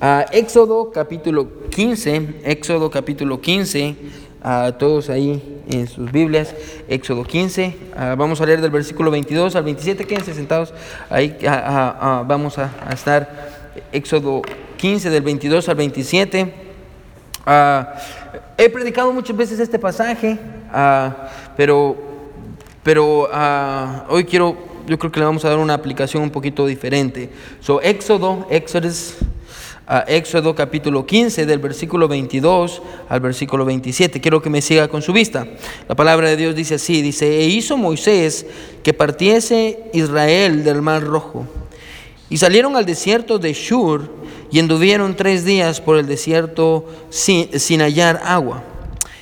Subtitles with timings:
[0.00, 3.96] a Éxodo capítulo 15, Éxodo capítulo 15,
[4.42, 6.54] a todos ahí en sus Biblias,
[6.88, 10.72] Éxodo 15, ah, vamos a leer del versículo 22 al 27, quédense sentados,
[11.10, 14.42] ahí ah, ah, vamos a, estar, Éxodo
[14.76, 16.54] 15 del 22 al 27.
[18.56, 20.38] he predicado muchas veces este pasaje,
[21.56, 21.96] pero,
[22.84, 23.28] pero
[24.08, 24.56] hoy quiero,
[24.86, 27.30] yo creo que le vamos a dar una aplicación un poquito diferente.
[27.60, 28.88] So, Éxodo, Éxodo
[29.90, 34.20] a Éxodo capítulo 15 del versículo 22 al versículo 27.
[34.20, 35.46] Quiero que me siga con su vista.
[35.88, 38.44] La palabra de Dios dice así, dice, e hizo Moisés
[38.82, 41.46] que partiese Israel del mar rojo.
[42.28, 44.12] Y salieron al desierto de Shur
[44.50, 48.62] y anduvieron tres días por el desierto sin, sin hallar agua.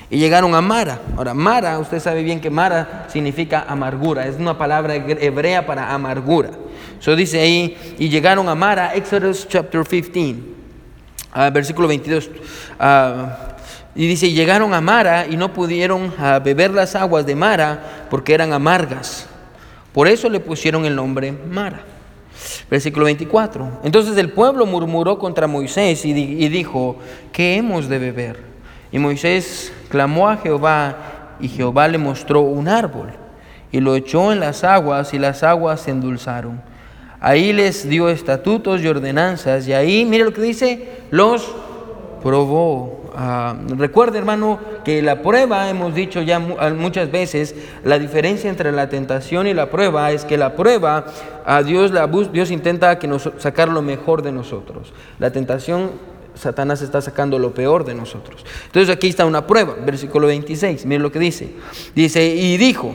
[0.09, 1.01] Y llegaron a Mara.
[1.15, 4.27] Ahora, Mara, usted sabe bien que Mara significa amargura.
[4.27, 6.51] Es una palabra hebrea para amargura.
[6.99, 10.56] Eso dice ahí, y llegaron a Mara, Exodus chapter 15.
[11.39, 12.31] Ah, versículo 22.
[12.79, 13.37] Ah,
[13.93, 18.33] y dice, llegaron a Mara y no pudieron ah, beber las aguas de Mara porque
[18.33, 19.27] eran amargas.
[19.93, 21.81] Por eso le pusieron el nombre Mara.
[22.71, 23.81] Versículo 24.
[23.83, 26.97] Entonces el pueblo murmuró contra Moisés y, y dijo,
[27.31, 28.39] ¿qué hemos de beber?
[28.91, 33.11] Y Moisés clamó a Jehová y Jehová le mostró un árbol
[33.71, 36.63] y lo echó en las aguas y las aguas se endulzaron.
[37.19, 41.51] Ahí les dio estatutos y ordenanzas y ahí, mire lo que dice, los
[42.21, 42.97] probó.
[43.15, 48.89] Ah, recuerde, hermano, que la prueba, hemos dicho ya muchas veces, la diferencia entre la
[48.89, 51.05] tentación y la prueba es que la prueba,
[51.43, 54.93] a Dios, la, Dios intenta que nos, sacar lo mejor de nosotros.
[55.17, 55.89] La tentación,
[56.35, 58.45] Satanás está sacando lo peor de nosotros.
[58.67, 61.49] Entonces aquí está una prueba, versículo 26, mire lo que dice.
[61.95, 62.93] Dice, y dijo,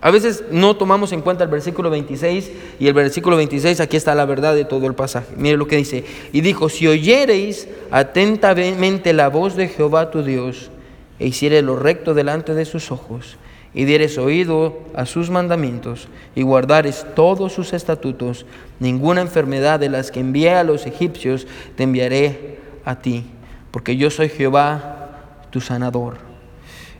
[0.00, 4.14] a veces no tomamos en cuenta el versículo 26 y el versículo 26 aquí está
[4.14, 5.34] la verdad de todo el pasaje.
[5.36, 6.04] Mire lo que dice.
[6.32, 10.70] Y dijo, si oyereis atentamente la voz de Jehová tu Dios
[11.18, 13.38] e hiciereis lo recto delante de sus ojos
[13.74, 16.06] y dieres oído a sus mandamientos
[16.36, 18.46] y guardares todos sus estatutos,
[18.78, 23.24] ninguna enfermedad de las que envié a los egipcios te enviaré a ti,
[23.72, 26.18] porque yo soy Jehová tu sanador.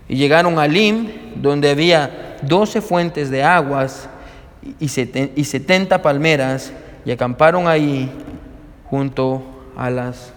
[0.09, 4.09] Y llegaron a Lim, donde había doce fuentes de aguas
[4.79, 6.73] y setenta palmeras
[7.05, 8.11] y acamparon ahí
[8.91, 9.43] junto
[9.77, 10.33] a las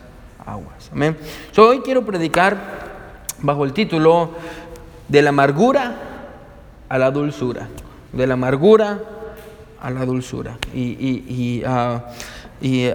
[0.46, 0.90] aguas.
[0.92, 1.18] Amén.
[1.58, 2.58] hoy quiero predicar
[3.40, 4.32] bajo el título
[5.08, 5.96] de la amargura
[6.90, 7.68] a la dulzura.
[8.14, 9.00] De la amargura
[9.82, 10.58] a la dulzura.
[10.74, 12.06] Y, ah,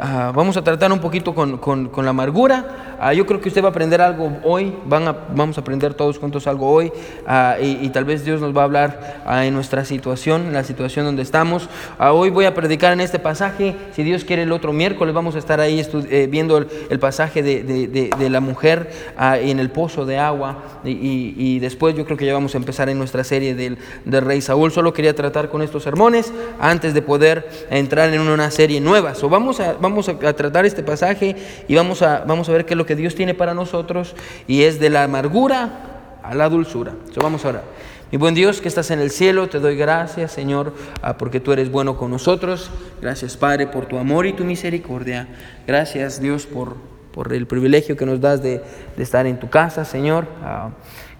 [0.00, 3.68] ah, vamos a tratar un poquito con la amargura Ah, yo creo que usted va
[3.68, 6.92] a aprender algo hoy, Van a, vamos a aprender todos juntos algo hoy
[7.26, 10.64] ah, y, tal vez Dios nos va a hablar ah, en nuestra situación, en la
[10.64, 11.68] situación donde estamos.
[11.98, 15.38] hoy voy a predicar en este pasaje, si Dios quiere el otro miércoles vamos a
[15.38, 21.58] estar ahí eh, viendo el, pasaje de, la mujer en el pozo de agua y,
[21.58, 24.72] después yo creo que ya vamos a empezar en nuestra serie del, rey Saúl.
[24.72, 29.14] Solo quería tratar con estos sermones antes de poder entrar en una serie nueva.
[29.14, 31.36] So, vamos a, vamos a, tratar este pasaje
[31.68, 34.14] y vamos a, vamos a ver qué es lo que Dios tiene para nosotros
[34.46, 36.92] y es de la amargura a la dulzura.
[37.20, 37.64] vamos a orar.
[38.12, 41.52] Mi buen Dios que estás en el cielo, te doy gracias, Señor, ah, porque tú
[41.52, 42.70] eres bueno con nosotros.
[43.02, 45.26] Gracias, Padre, por tu amor y tu misericordia.
[45.66, 46.76] Gracias, Dios, por,
[47.12, 48.62] por el privilegio que nos das de,
[48.96, 50.70] estar en tu casa, Señor, ah,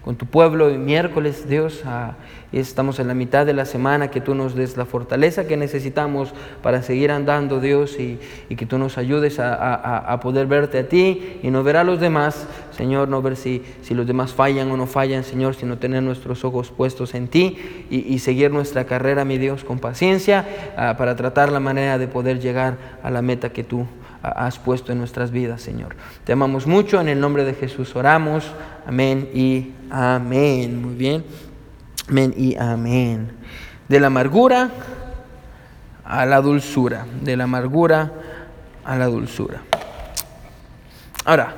[0.07, 0.71] con tu pueblo.
[0.71, 2.13] Y miércoles, Dios, ah,
[2.53, 6.33] Estamos en la mitad de la semana, que tú nos des la fortaleza que necesitamos
[6.63, 8.19] para seguir andando, Dios, y,
[8.55, 12.47] que tú nos ayudes a, poder verte a ti y no ver a los demás,
[12.71, 16.45] Señor, no ver si, si los demás fallan o no fallan, Señor, sino tener nuestros
[16.45, 17.57] ojos puestos en ti
[17.89, 20.45] y, seguir nuestra carrera, mi Dios, con paciencia
[20.77, 23.85] ah, para tratar la manera de poder llegar a la meta que tú
[24.21, 25.95] has puesto en nuestras vidas, Señor.
[26.23, 28.51] Te amamos mucho, en el nombre de Jesús oramos.
[28.85, 30.81] Amén y amén.
[30.81, 31.25] Muy bien.
[32.09, 33.31] Amén y amén.
[33.87, 34.71] De la amargura
[36.05, 37.05] a la dulzura.
[37.21, 38.11] De la amargura
[38.83, 39.61] a la dulzura.
[41.25, 41.53] Ahora,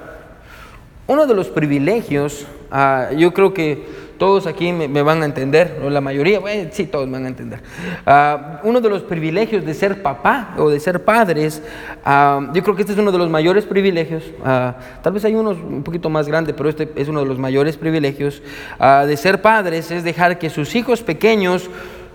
[1.06, 5.90] uno de los privilegios, ah, yo creo que todos aquí me, van a entender, o
[5.90, 7.62] la mayoría, bueno, sí, todos van a entender.
[8.06, 11.64] Ah, uno de los privilegios de ser papá o de ser padres,
[12.04, 15.34] ah, yo creo que este es uno de los mayores privilegios, ah, tal vez hay
[15.34, 18.44] unos un poquito más grandes, pero este es uno de los mayores privilegios
[18.80, 21.70] de ser padres, es dejar que sus hijos pequeños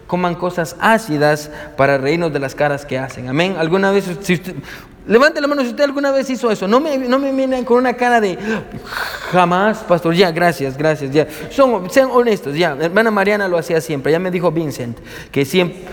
[0.07, 3.29] coman cosas ácidas para reírnos de las caras que hacen.
[3.29, 3.57] Amén.
[3.59, 4.55] Alguna vez, si usted,
[5.07, 6.67] Levante la mano si usted alguna vez hizo eso.
[6.67, 8.39] No me, no me miren con una cara de
[9.33, 10.15] jamás, pastor.
[10.15, 11.13] Ya, gracias, gracias.
[11.13, 11.27] Ya.
[11.51, 12.77] Sean honestos, ya.
[12.81, 14.13] Hermana Mariana lo hacía siempre.
[14.13, 14.99] Ya me dijo Vincent
[15.31, 15.85] que siempre,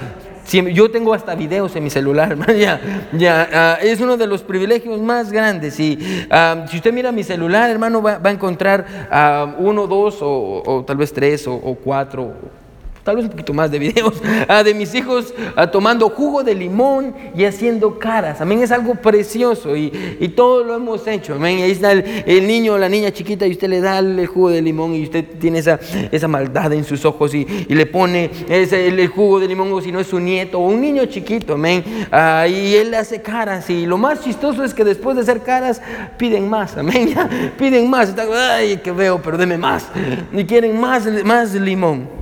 [0.73, 4.99] yo tengo hasta videos en mi celular, ya, ya, ah, es uno de los privilegios
[4.99, 5.79] más grandes.
[5.79, 10.83] Y ah, si usted mira mi celular, hermano, va, a encontrar ah, uno, dos o,
[10.87, 12.60] tal vez tres o cuatro
[13.03, 14.13] tal vez un poquito más de videos,
[14.47, 18.41] ah, de mis hijos ah, tomando jugo de limón y haciendo caras.
[18.41, 21.35] Amén, es algo precioso y, y todo lo hemos hecho.
[21.35, 24.49] Amén, ahí está el, niño o la niña chiquita y usted le da el jugo
[24.49, 25.79] de limón y usted tiene esa,
[26.11, 29.91] esa maldad en sus ojos y, y le pone el, jugo de limón o si
[29.91, 31.53] no es su nieto o un niño chiquito.
[31.53, 35.41] Amén, ah, y él hace caras y lo más chistoso es que después de hacer
[35.41, 35.81] caras
[36.17, 36.77] piden más.
[36.77, 37.13] Amén,
[37.57, 38.13] piden más.
[38.17, 39.87] Ay, que veo, pero deme más.
[40.31, 42.20] Y quieren más, más limón.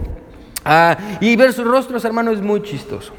[0.65, 3.13] Ah, y ver sus rostros, hermano, es muy chistoso.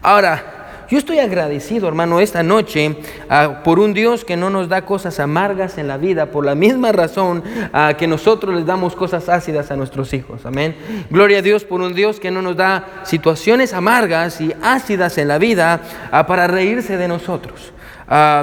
[0.00, 2.96] Ahora, yo estoy agradecido, hermano, esta noche
[3.30, 6.54] ah, por un Dios que no nos da cosas amargas en la vida, por la
[6.54, 7.42] misma razón
[7.72, 10.44] ah, que nosotros les damos cosas ácidas a nuestros hijos.
[10.44, 10.76] Amén.
[11.08, 15.28] Gloria a Dios por un Dios que no nos da situaciones amargas y ácidas en
[15.28, 15.80] la vida
[16.26, 17.72] para reírse de nosotros.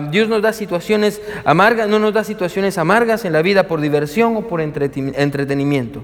[0.10, 4.36] Dios nos da situaciones amargas, no nos da situaciones amargas en la vida por diversión
[4.36, 6.02] o por entretenimiento.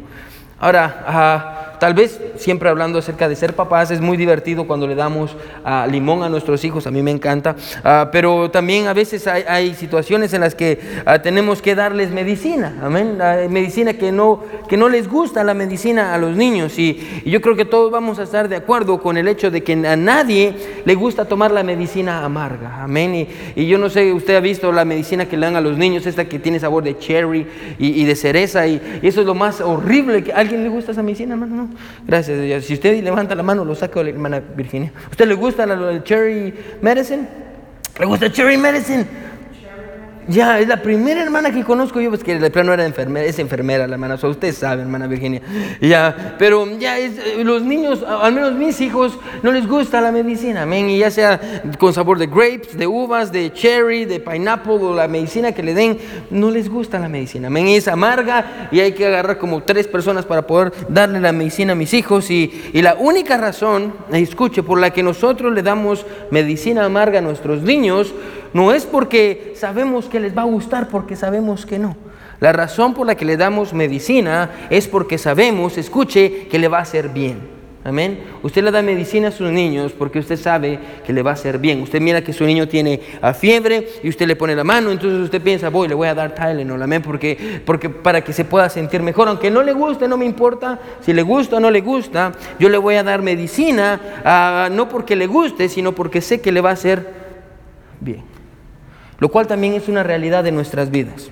[0.59, 5.37] Ahora, tal vez siempre hablando acerca de ser papás, es muy divertido cuando le damos
[5.63, 9.75] ah, limón a nuestros hijos, a mí me encanta, ah, pero también a veces hay,
[9.75, 13.19] situaciones en las que ah, tenemos que darles medicina, amén,
[13.51, 17.55] medicina que no, que no les gusta la medicina a los niños y, yo creo
[17.55, 20.55] que todos vamos a estar de acuerdo con el hecho de que a nadie
[20.85, 24.85] le gusta tomar la medicina amarga, amén, y, yo no sé, usted ha visto la
[24.85, 27.45] medicina que le dan a los niños, esta que tiene sabor de cherry
[27.77, 31.03] y, de cereza y, eso es lo más horrible, que ¿a alguien le gusta esa
[31.03, 31.55] medicina, hermano?
[31.55, 31.74] No.
[32.05, 32.65] Gracias.
[32.65, 34.91] Si usted levanta la mano, lo saco de la hermana Virginia.
[35.09, 37.27] ¿Usted le gusta el cherry medicine?
[37.99, 39.05] ¿Le gusta cherry medicine?
[40.27, 43.37] Ya, es la primera hermana que conozco yo, pues que de plano era enfermera, es
[43.37, 45.41] enfermera la hermana, o usted sabe, hermana Virginia.
[45.79, 50.11] Ya, pero ya es, eh, los niños, al menos mis hijos, no les gusta la
[50.11, 50.89] medicina, amén.
[50.89, 51.39] Y ya sea
[51.77, 55.75] con sabor de grapes, de uvas, de cherry, de pineapple o la medicina que le
[55.75, 55.99] den,
[56.31, 57.67] no les gusta la medicina, amén.
[57.67, 61.75] Es amarga y hay que agarrar como tres personas para poder darle la medicina a
[61.75, 62.31] mis hijos.
[62.31, 67.21] Y, y la única razón, escuche, por la que nosotros le damos medicina amarga a
[67.21, 68.13] nuestros niños,
[68.55, 71.97] no es porque sabemos que les va a gustar, porque sabemos que no.
[72.39, 76.77] La razón por la que le damos medicina es porque sabemos, escuche, que le va
[76.77, 77.49] a hacer bien.
[77.83, 78.17] Amén.
[78.43, 81.59] Usted le da medicina a sus niños porque usted sabe que le va a hacer
[81.59, 81.81] bien.
[81.81, 83.01] Usted mira que su niño tiene
[83.37, 86.33] fiebre y usted le pone la mano, entonces usted piensa, voy, le voy a dar
[86.33, 89.27] Tylenol, amén, porque, porque para que se pueda sentir mejor.
[89.27, 92.69] Aunque no le guste, no me importa si le gusta o no le gusta, yo
[92.69, 96.61] le voy a dar medicina, ah, no porque le guste, sino porque sé que le
[96.61, 97.25] va a hacer
[97.99, 98.34] bien
[99.19, 101.31] lo cual también es una realidad de nuestras vidas.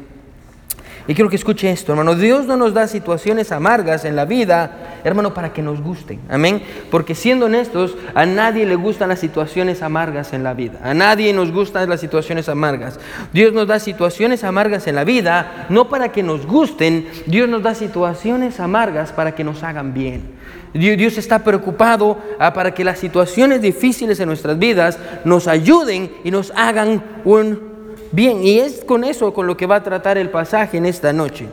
[1.06, 2.16] Y quiero que escuche esto, hermano.
[2.16, 6.22] Dios no nos da situaciones amargas en la vida, hermano, para que nos gusten.
[6.30, 6.64] Amén.
[6.90, 10.80] Porque siendo honestos, a nadie le gustan las situaciones amargas en la vida.
[10.82, 13.02] A nadie nos gustan las situaciones amargas.
[13.34, 17.10] Dios nos da situaciones amargas en la vida, no para que nos gusten.
[17.26, 20.22] Dios nos da situaciones amargas para que nos hagan bien.
[20.74, 26.32] Dios está preocupado ah, para que las situaciones difíciles en nuestras vidas nos ayuden y
[26.32, 27.73] nos hagan un
[28.13, 31.12] Bien, y es con eso con lo que va a tratar el pasaje en esta
[31.12, 31.48] noche.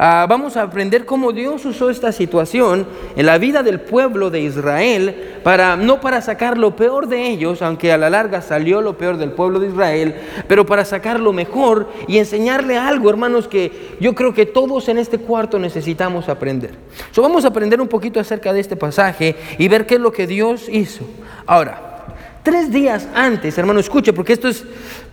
[0.00, 2.86] Ah, vamos a aprender cómo Dios usó esta situación
[3.16, 7.62] en la vida del pueblo de Israel para no para sacar lo peor de ellos,
[7.62, 10.14] aunque a la larga salió lo peor del pueblo de Israel,
[10.46, 14.98] pero para sacar lo mejor y enseñarle algo, hermanos, que yo creo que todos en
[14.98, 16.76] este cuarto necesitamos aprender.
[17.10, 20.12] So, vamos a aprender un poquito acerca de este pasaje y ver qué es lo
[20.12, 21.02] que Dios hizo.
[21.44, 22.06] Ahora,
[22.44, 24.64] tres días antes, hermano, escuche, porque esto es,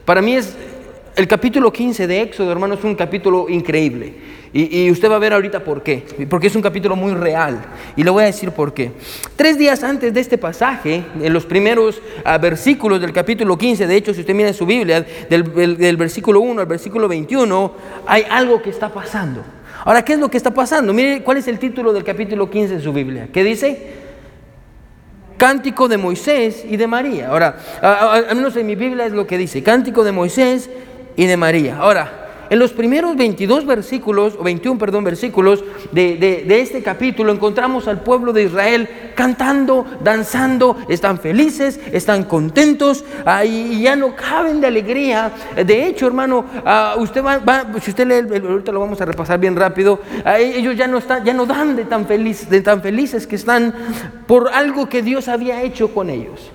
[0.05, 0.55] para mí es
[1.15, 4.13] el capítulo 15 de Éxodo, hermano, es un capítulo increíble.
[4.57, 6.05] Y, usted va a ver ahorita por qué.
[6.29, 7.59] Porque es un capítulo muy real.
[7.97, 8.93] Y le voy a decir por qué.
[9.35, 13.95] Tres días antes de este pasaje, en los primeros ah, versículos del capítulo 15, de
[13.97, 17.73] hecho, si usted mira en su Biblia, del, versículo 1 al versículo 21,
[18.07, 19.43] hay algo que está pasando.
[19.83, 20.93] Ahora, ¿qué es lo que está pasando?
[20.93, 23.27] Mire cuál es el título del capítulo 15 en su Biblia.
[23.33, 24.05] ¿Qué dice?
[25.35, 27.27] Cántico de Moisés y de María.
[27.27, 30.69] Ahora, al menos en mi Biblia es lo que dice, Cántico de Moisés
[31.15, 31.77] y de María.
[31.77, 38.01] Ahora, en los primeros 22 versículos, o 21, perdón, versículos de, este capítulo, encontramos al
[38.01, 43.03] pueblo de Israel cantando, danzando, están felices, están contentos,
[43.45, 45.31] y ya no caben de alegría.
[45.55, 47.41] De hecho, hermano, ah, usted va,
[47.81, 49.99] si usted lee, ahorita lo vamos a repasar bien rápido,
[50.37, 53.73] ellos ya no, están, ya no dan de tan, feliz, de tan felices que están
[54.27, 56.51] por algo que Dios había hecho con ellos.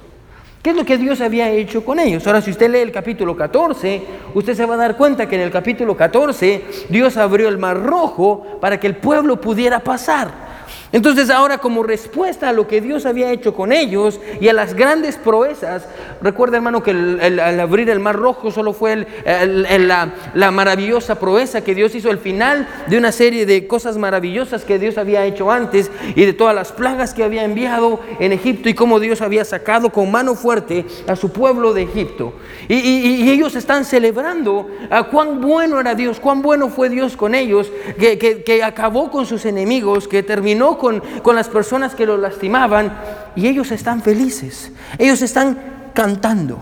[0.62, 2.26] ¿Qué es lo que Dios había hecho con ellos?
[2.26, 4.02] Ahora, si usted lee el capítulo 14,
[4.35, 7.83] usted se va a dar cuenta que en el capítulo 14 Dios abrió el mar
[7.83, 10.50] rojo para que el pueblo pudiera pasar.
[10.92, 14.75] Entonces ahora como respuesta a lo que Dios había hecho con ellos y a las
[14.75, 15.87] grandes proezas,
[16.20, 21.94] recuerda hermano que al abrir el mar rojo solo fue la, maravillosa proeza que Dios
[21.94, 26.25] hizo al final de una serie de cosas maravillosas que Dios había hecho antes y
[26.25, 30.11] de todas las plagas que había enviado en Egipto y cómo Dios había sacado con
[30.11, 32.32] mano fuerte a su pueblo de Egipto.
[32.68, 37.70] Y, ellos están celebrando a cuán bueno era Dios, cuán bueno fue Dios con ellos,
[37.99, 42.92] que, que acabó con sus enemigos, que terminó con, las personas que lo lastimaban
[43.37, 46.58] y ellos están felices, ellos están cantando.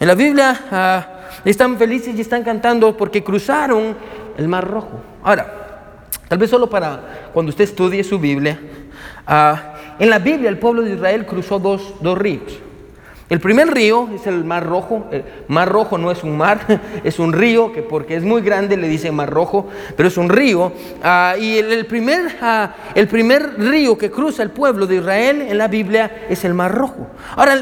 [0.00, 1.06] En la Biblia ah,
[1.44, 3.94] están felices y están cantando porque cruzaron
[4.36, 5.00] el Mar Rojo.
[5.22, 5.46] Ahora,
[6.26, 8.58] tal vez solo para cuando usted estudie su Biblia,
[9.26, 12.61] ah, en la Biblia el pueblo de Israel cruzó dos, dos ríos.
[13.32, 15.06] El primer río es el Mar Rojo.
[15.10, 18.76] El Mar Rojo no es un mar, es un río que porque es muy grande
[18.76, 20.70] le dice Mar Rojo, pero es un río.
[21.02, 25.56] Ah, y el, primer, ah, el primer río que cruza el pueblo de Israel en
[25.56, 27.06] la Biblia es el Mar Rojo.
[27.34, 27.58] Ahora,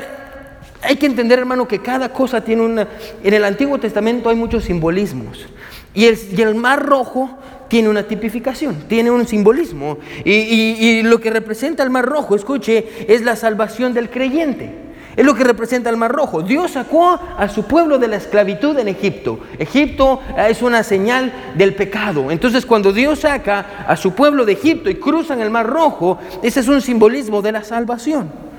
[0.83, 2.89] hay que entender, hermano, que cada cosa tiene una...
[3.23, 5.47] En el Antiguo Testamento hay muchos simbolismos.
[5.95, 9.99] Y el, Mar Rojo tiene una tipificación, tiene un simbolismo.
[10.25, 14.90] Y lo que representa el Mar Rojo, escuche, es la salvación del creyente.
[15.17, 16.43] Es lo que representa el Mar Rojo.
[16.43, 19.41] Dios sacó a su pueblo de la esclavitud en Egipto.
[19.59, 22.31] Egipto eh, es una señal del pecado.
[22.31, 26.61] Entonces cuando Dios saca a su pueblo de Egipto y cruzan el Mar Rojo, ese
[26.61, 28.50] es un simbolismo de la salvación.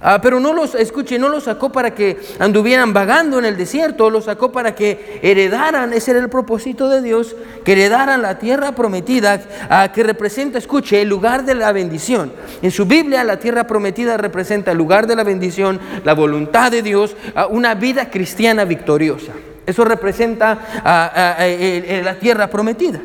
[0.00, 4.10] Ah, pero no los, escuche, no los sacó para que anduvieran vagando en el desierto,
[4.10, 8.72] los sacó para que heredaran, ese era el propósito de Dios, que heredaran la tierra
[8.72, 12.32] prometida, ah, que representa, escuche, el lugar de la bendición.
[12.62, 16.82] En su Biblia la tierra prometida representa el lugar de la bendición, la voluntad de
[16.82, 19.32] Dios, ah, una vida cristiana victoriosa.
[19.66, 23.00] Eso representa la tierra prometida.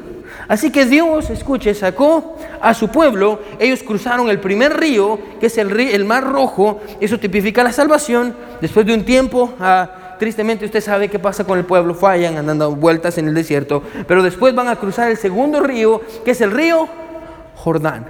[0.47, 5.57] Así que Dios, escuche, sacó a su pueblo, ellos cruzaron el primer río, que es
[5.57, 9.53] el, río, el mar rojo, eso tipifica la salvación, después de un tiempo...
[9.59, 13.83] Ah, tristemente usted sabe qué pasa con el pueblo, fallan andando vueltas en el desierto,
[14.07, 16.87] pero después van a cruzar el segundo río, que es el río
[17.55, 18.05] Jordán.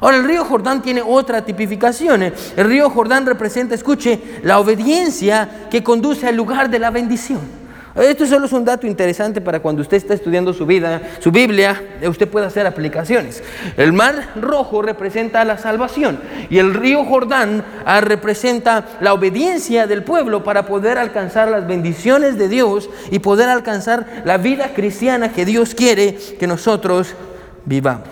[0.00, 2.22] Ahora el río Jordán tiene otra tipificación.
[2.22, 7.40] El río Jordán representa, escuche, la obediencia que conduce al lugar de la bendición.
[7.96, 11.80] Esto solo es un dato interesante para cuando usted está estudiando su vida, su Biblia,
[12.00, 13.40] eh, usted puede hacer aplicaciones.
[13.76, 16.18] El mar rojo representa la salvación
[16.50, 22.36] y el río Jordán ah, representa la obediencia del pueblo para poder alcanzar las bendiciones
[22.36, 27.14] de Dios y poder alcanzar la vida cristiana que Dios quiere que nosotros
[27.64, 28.08] vivamos.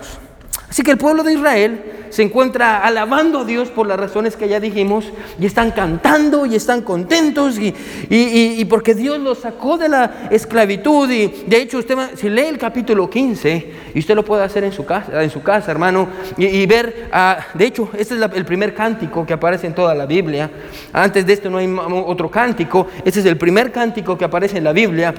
[0.70, 4.46] Así que el pueblo de Israel se encuentra alabando a Dios por las razones que
[4.46, 5.06] ya dijimos
[5.40, 11.28] y están cantando y están contentos y, porque Dios los sacó de la esclavitud y
[11.46, 14.84] de hecho usted si lee el capítulo 15 y usted lo puede hacer en su
[14.84, 19.24] casa, en su casa hermano y, ver, ah, de hecho este es el primer cántico
[19.24, 20.50] que aparece en toda la Biblia,
[20.92, 21.74] antes de esto no hay
[22.06, 25.14] otro cántico, este es el primer cántico que aparece en la Biblia.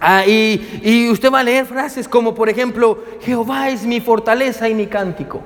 [0.00, 4.74] Ah, y, usted va a leer frases como, por ejemplo, Jehová es mi fortaleza y
[4.74, 5.40] mi cántico.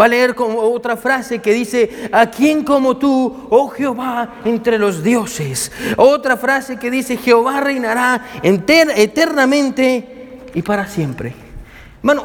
[0.00, 5.04] Va a leer otra frase que dice, ¿a quién como tú, oh Jehová, entre los
[5.04, 5.70] dioses?
[5.96, 11.34] Otra frase que dice, Jehová reinará eternamente y para siempre.
[12.02, 12.24] Bueno,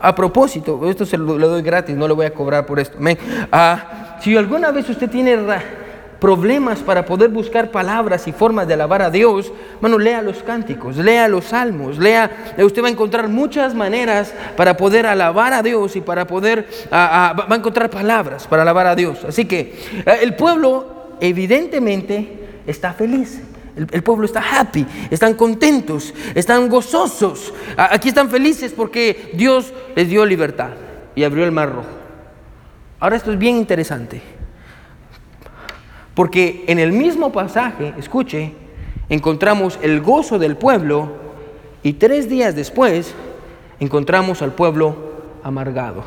[0.00, 2.98] a propósito, esto se lo, doy gratis, no le voy a cobrar por esto.
[3.52, 5.36] Ah, si alguna vez usted tiene
[6.20, 10.96] problemas para poder buscar palabras y formas de alabar a Dios, bueno, lea los cánticos,
[10.96, 15.94] lea los salmos, lea, usted va a encontrar muchas maneras para poder alabar a Dios
[15.96, 19.24] y para poder, va a encontrar palabras para alabar a Dios.
[19.24, 19.60] Así que
[20.04, 23.42] eh, el pueblo evidentemente está feliz.
[23.92, 27.54] El, pueblo está happy, están contentos, están gozosos.
[27.76, 30.70] Aquí están felices porque Dios les dio libertad
[31.14, 31.86] y abrió el mar rojo.
[32.98, 34.37] Ahora esto es bien interesante.
[36.18, 38.50] Porque en el mismo pasaje, escuche,
[39.08, 41.12] encontramos el gozo del pueblo
[41.84, 43.14] y tres días después
[43.78, 44.96] encontramos al pueblo
[45.44, 46.02] amargado.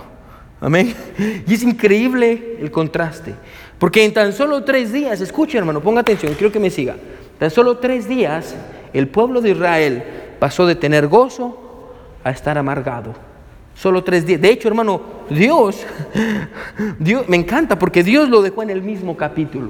[0.60, 0.94] Amén.
[1.48, 3.36] Y es increíble el contraste.
[3.80, 6.98] Porque en tan solo tres días, escuche hermano, ponga atención, quiero que me siga.
[7.40, 8.54] Tan solo tres días
[8.92, 10.04] el pueblo de Israel
[10.40, 11.94] pasó de tener gozo
[12.26, 13.14] a estar amargado.
[13.76, 14.42] Solo tres días.
[14.42, 15.86] De hecho, hermano, Dios,
[17.00, 19.70] Dios, me encanta porque Dios lo dejó en el mismo capítulo.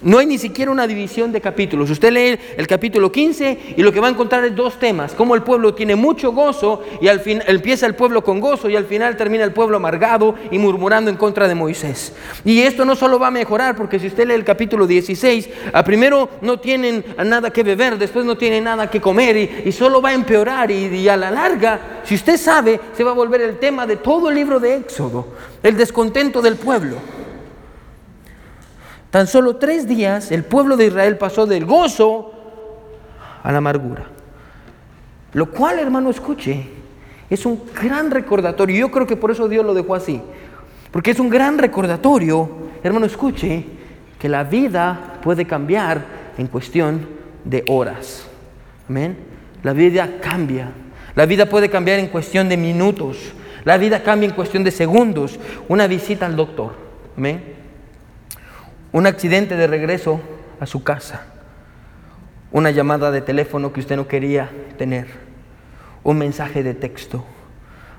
[0.00, 1.90] No hay ni siquiera una división de capítulos.
[1.90, 5.12] Usted lee el capítulo 15 y lo que va a encontrar es dos temas.
[5.12, 8.76] Cómo el pueblo tiene mucho gozo y al fin empieza el pueblo con gozo y
[8.76, 12.12] al final termina el pueblo amargado y murmurando en contra de Moisés.
[12.44, 15.82] Y esto no solo va a mejorar porque si usted lee el capítulo 16, a
[15.82, 20.10] primero no tienen nada que beber, después no tienen nada que comer y, solo va
[20.10, 23.58] a empeorar y, y a la larga, si usted sabe, se va a volver el
[23.58, 25.26] tema de todo el libro de Éxodo,
[25.62, 27.17] el descontento del pueblo.
[29.18, 32.30] Tan solo tres días el pueblo de Israel pasó del gozo
[33.42, 34.04] a la amargura.
[35.32, 36.68] Lo cual, hermano, escuche,
[37.28, 38.78] es un gran recordatorio.
[38.78, 40.22] Yo creo que por eso Dios lo dejó así.
[40.92, 42.48] Porque es un gran recordatorio,
[42.84, 43.64] hermano, escuche,
[44.20, 46.04] que la vida puede cambiar
[46.38, 47.08] en cuestión
[47.44, 48.24] de horas.
[48.88, 49.16] Amén.
[49.64, 50.70] La vida cambia.
[51.16, 53.32] La vida puede cambiar en cuestión de minutos.
[53.64, 55.40] La vida cambia en cuestión de segundos.
[55.66, 56.70] Una visita al doctor.
[57.16, 57.58] Amén
[58.92, 60.20] un accidente de regreso
[60.60, 61.26] a su casa,
[62.50, 65.06] una llamada de teléfono que usted no quería tener,
[66.04, 67.24] un mensaje de texto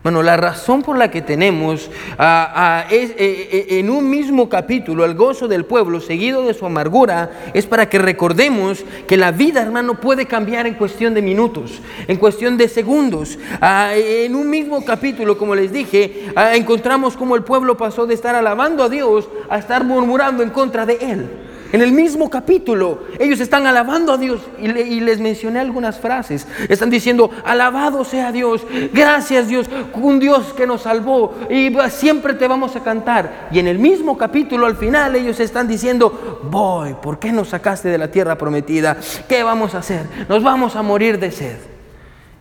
[0.01, 5.13] bueno, la razón por la que tenemos es, eh, eh, en un mismo capítulo el
[5.13, 9.99] gozo del pueblo seguido de su amargura es para que recordemos que la vida, hermano,
[9.99, 13.37] puede cambiar en cuestión de minutos, en cuestión de segundos.
[13.59, 18.13] Ah, en un mismo capítulo, como les dije, ah, encontramos cómo el pueblo pasó de
[18.13, 21.48] estar alabando a Dios a estar murmurando en contra de Él.
[21.71, 26.47] En el mismo capítulo, ellos están alabando a Dios y, les mencioné algunas frases.
[26.67, 32.47] Están diciendo, alabado sea Dios, gracias Dios, un Dios que nos salvó y siempre te
[32.47, 33.49] vamos a cantar.
[33.51, 37.89] Y en el mismo capítulo, al final, ellos están diciendo, voy, ¿por qué nos sacaste
[37.89, 38.97] de la tierra prometida?
[39.27, 40.05] ¿Qué vamos a hacer?
[40.27, 41.57] Nos vamos a morir de sed.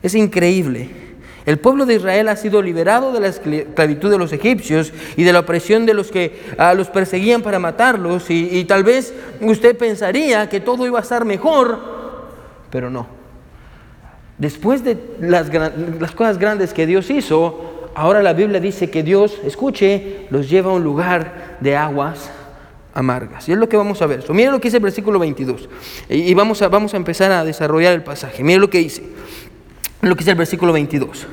[0.02, 1.07] Es increíble.
[1.48, 5.32] El pueblo de Israel ha sido liberado de la esclavitud de los egipcios y de
[5.32, 8.28] la opresión de los que ah, los perseguían para matarlos.
[8.28, 11.80] Y, tal vez usted pensaría que todo iba a estar mejor,
[12.68, 13.06] pero no.
[14.36, 15.48] Después de las,
[16.14, 20.74] cosas grandes que Dios hizo, ahora la Biblia dice que Dios, escuche, los lleva a
[20.74, 22.30] un lugar de aguas
[22.92, 23.48] amargas.
[23.48, 24.20] Y es lo que vamos a ver.
[24.20, 25.66] So, mire lo que dice el versículo 22.
[26.10, 28.44] Y, vamos, a, vamos a empezar a desarrollar el pasaje.
[28.44, 29.02] Mire lo que dice
[30.00, 31.26] lo que es el versículo 22.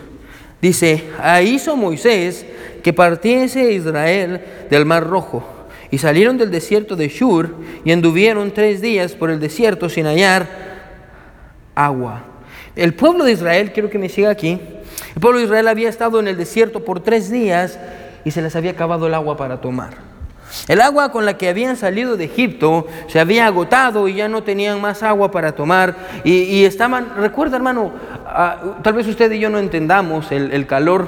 [0.66, 2.44] Dice, ahí hizo Moisés
[2.82, 5.46] que partiese Israel del mar rojo
[5.92, 10.48] y salieron del desierto de Shur y anduvieron tres días por el desierto sin hallar
[11.76, 12.24] agua.
[12.76, 14.60] El pueblo de Israel, quiero que me siga aquí,
[15.14, 17.78] el pueblo de Israel había estado en el desierto por tres días
[18.24, 20.16] y se les había acabado el agua para tomar.
[20.68, 24.44] El agua con la que habían salido de Egipto se había agotado y ya no
[24.44, 25.96] tenían más agua para tomar.
[26.24, 27.94] Y, estaban, recuerda hermano,
[28.36, 31.08] ah, tal vez usted y yo no entendamos el, calor,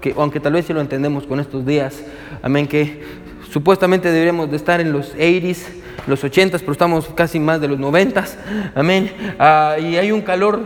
[0.00, 2.02] que, aunque tal vez sí lo entendemos con estos días,
[2.42, 3.02] amén, que
[3.50, 5.66] supuestamente deberíamos de estar en los 80s,
[6.06, 8.36] los 80s, pero estamos casi más de los 90s,
[8.74, 9.10] amén.
[9.38, 10.60] Ah, y hay un calor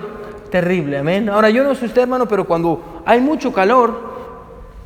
[0.51, 1.29] terrible, amén.
[1.29, 4.08] Ahora yo no sé usted hermano, pero cuando hay mucho calor,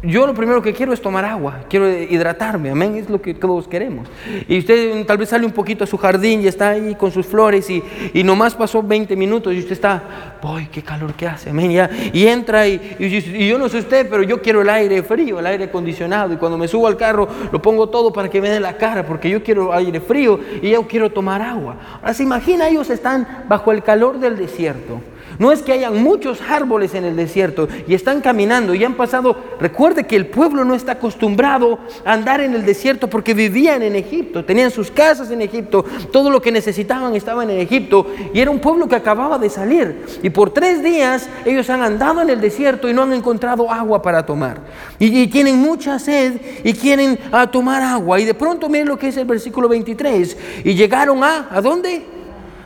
[0.02, 3.68] yo lo primero que quiero es tomar agua, quiero hidratarme, amén, es lo que todos
[3.68, 4.08] queremos.
[4.48, 7.26] Y usted tal vez sale un poquito a su jardín y está ahí con sus
[7.26, 11.50] flores y, y nomás pasó 20 minutos y usted está, ¡ay, qué calor que hace!
[11.50, 15.02] Amén, ya, y entra y, y, yo no sé usted, pero yo quiero el aire
[15.04, 18.40] frío, el aire acondicionado y cuando me subo al carro lo pongo todo para que
[18.40, 21.76] me dé la cara porque yo quiero aire frío y yo quiero tomar agua.
[22.00, 25.00] Ahora se imagina, ellos están bajo el calor del desierto.
[25.38, 29.36] No es que hayan muchos árboles en el desierto y están caminando y han pasado.
[29.60, 33.96] Recuerde que el pueblo no está acostumbrado a andar en el desierto porque vivían en
[33.96, 38.50] Egipto, tenían sus casas en Egipto, todo lo que necesitaban estaban en Egipto y era
[38.50, 40.04] un pueblo que acababa de salir.
[40.22, 44.02] Y por tres días ellos han andado en el desierto y no han encontrado agua
[44.02, 44.60] para tomar.
[44.98, 48.20] Y, tienen mucha sed y quieren a tomar agua.
[48.20, 50.36] Y de pronto miren lo que es el versículo 23.
[50.64, 52.04] Y llegaron a, ¿a dónde?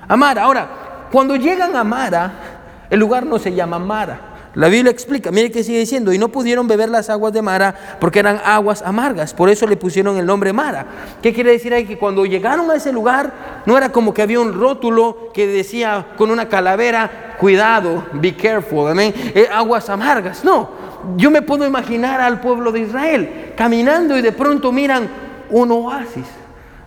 [0.08, 0.42] A Mara.
[0.42, 0.68] Ahora,
[1.10, 2.55] cuando llegan a Mara,
[2.90, 4.32] el lugar no se llama Mara.
[4.56, 7.74] La Biblia explica, mire que sigue diciendo, y no pudieron beber las aguas de Mara
[8.00, 10.86] porque eran aguas amargas, por eso le pusieron el nombre Mara.
[11.20, 11.84] ¿Qué quiere decir ahí?
[11.84, 16.06] Que cuando llegaron a ese lugar, no era como que había un rótulo que decía
[16.16, 20.42] con una calavera, cuidado, be careful, amén, eh, aguas amargas.
[20.42, 20.70] No,
[21.18, 25.06] yo me puedo imaginar al pueblo de Israel caminando y de pronto miran
[25.50, 26.24] un oasis.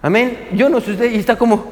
[0.01, 0.47] Amén.
[0.53, 1.65] Yo no sé usted, y está como,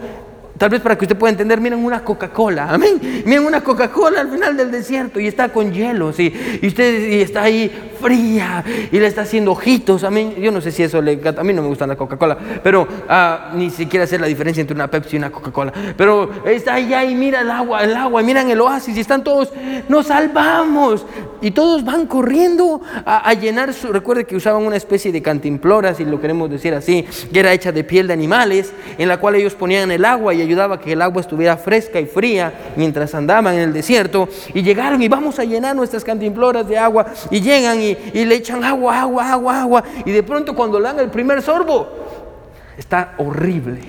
[0.57, 3.23] Tal vez para que usted pueda entender, miren una Coca-Cola, amén.
[3.25, 6.33] Miren una Coca-Cola al final del desierto y está con hielo, ¿sí?
[6.61, 10.03] y usted está ahí fría y le está haciendo ojitos.
[10.03, 12.37] A mí, yo no sé si eso le a mí no me gusta la Coca-Cola,
[12.63, 15.73] pero ah, ni siquiera hacer la diferencia entre una Pepsi y una Coca-Cola.
[15.95, 19.23] Pero está allá y mira el agua, el agua, y miran el oasis y están
[19.23, 19.51] todos,
[19.89, 21.05] nos salvamos.
[21.39, 26.03] Y todos van corriendo a, llenar su, recuerde que usaban una especie de cantimplora, si
[26.03, 29.53] lo queremos decir así, que era hecha de piel de animales, en la cual ellos
[29.53, 33.53] ponían el agua y ayudaba a que el agua estuviera fresca y fría mientras andaban
[33.53, 34.27] en el desierto.
[34.53, 37.05] Y llegaron y vamos a llenar nuestras cantimploras de agua.
[37.29, 39.83] Y llegan y, y le echan agua, agua, agua, agua.
[40.05, 41.87] Y de pronto cuando le dan el primer sorbo,
[42.77, 43.81] está horrible,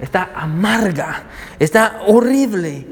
[0.00, 1.22] está amarga,
[1.58, 2.86] está horrible.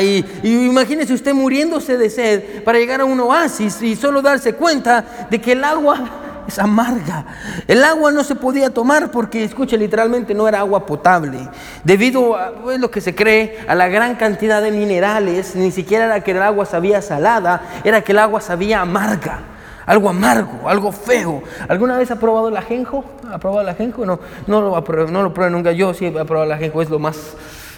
[0.00, 5.26] y, imagínese usted muriéndose de sed para llegar a un oasis y solo darse cuenta
[5.30, 7.26] de que el agua es amarga.
[7.66, 11.48] El agua no se podía tomar porque, escuche, literalmente no era agua potable.
[11.84, 16.06] Debido a pues, lo que se cree, a la gran cantidad de minerales, ni siquiera
[16.06, 19.54] era que el agua sabía salada, era que el agua sabía amarga
[19.86, 21.42] algo amargo, algo feo.
[21.68, 23.04] ¿Alguna vez ha probado el ajenjo?
[23.30, 24.06] ¿Ha probado el ajenjo?
[24.06, 25.72] No, no lo, no lo nunca.
[25.72, 27.36] Yo sí he probado el ajenjo, es lo más...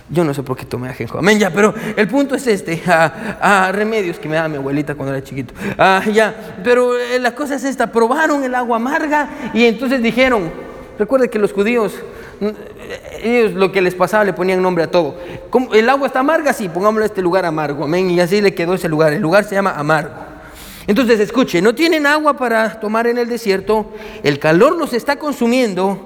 [0.09, 3.71] Yo no sé por qué tomé ajenjo, amén, ya, pero el punto es este, a,
[3.75, 7.57] remedios que me daba mi abuelita cuando era chiquito, ah, ya, pero eh, la cosa
[7.57, 10.53] es esta, probaron el agua amarga y entonces dijeron,
[10.97, 11.95] recuerde que los judíos,
[12.39, 12.47] mm,
[13.21, 15.17] ellos lo que les pasaba le ponían nombre a todo,
[15.73, 18.89] el agua está amarga, sí, pongámosle este lugar amargo, amén, y así le quedó ese
[18.89, 20.15] lugar, el lugar se llama amargo.
[20.87, 23.93] Entonces, escuche, no tienen agua para tomar en el desierto,
[24.23, 25.99] el calor los está consumiendo,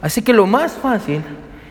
[0.00, 1.20] así que lo más fácil,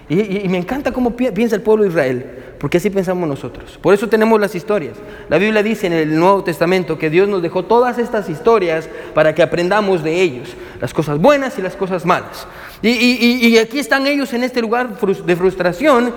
[0.09, 2.25] y, me encanta cómo piensa el pueblo de Israel,
[2.59, 3.77] porque así pensamos nosotros.
[3.81, 4.97] Por eso tenemos las historias.
[5.29, 9.33] La Biblia dice en el Nuevo Testamento que Dios nos dejó todas estas historias para
[9.33, 10.49] que aprendamos de ellos,
[10.81, 12.47] las cosas buenas y las cosas malas.
[12.81, 16.13] y aquí están ellos en este lugar de frustración,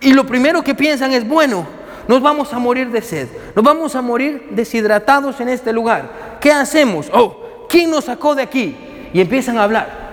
[0.00, 1.66] y lo primero que piensan es, bueno,
[2.06, 6.38] nos vamos a morir de sed, nos vamos a morir deshidratados en este lugar.
[6.40, 7.08] ¿Qué hacemos?
[7.12, 8.76] Oh, ¿quién nos sacó de aquí?
[9.12, 10.03] Y empiezan a hablar.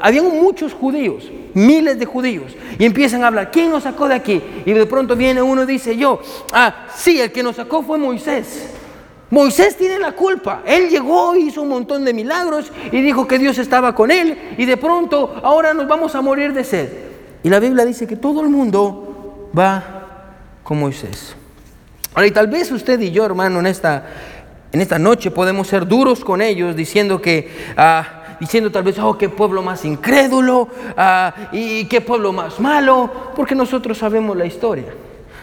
[0.00, 4.42] Habían muchos judíos, miles de judíos, y empiezan a hablar, ¿quién nos sacó de aquí?
[4.64, 6.20] Y de pronto viene uno y dice, yo,
[6.52, 8.70] ah, sí, el que nos sacó fue Moisés.
[9.28, 10.62] Moisés tiene la culpa.
[10.64, 14.64] Él llegó, hizo un montón de milagros y dijo que Dios estaba con él y
[14.64, 16.88] de pronto ahora nos vamos a morir de sed.
[17.42, 20.30] Y la Biblia dice que todo el mundo va
[20.62, 21.34] con Moisés.
[22.14, 24.06] Ahora, y tal vez usted y yo, hermano, en esta,
[24.72, 27.50] en esta noche podemos ser duros con ellos diciendo que...
[27.76, 33.10] Ah, diciendo tal vez, oh, qué pueblo más incrédulo ah, y qué pueblo más malo,
[33.34, 34.94] porque nosotros sabemos la historia.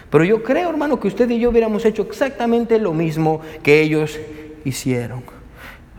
[0.10, 4.20] Pero yo creo, hermano, que usted y yo hubiéramos hecho exactamente lo mismo que ellos
[4.64, 5.24] hicieron.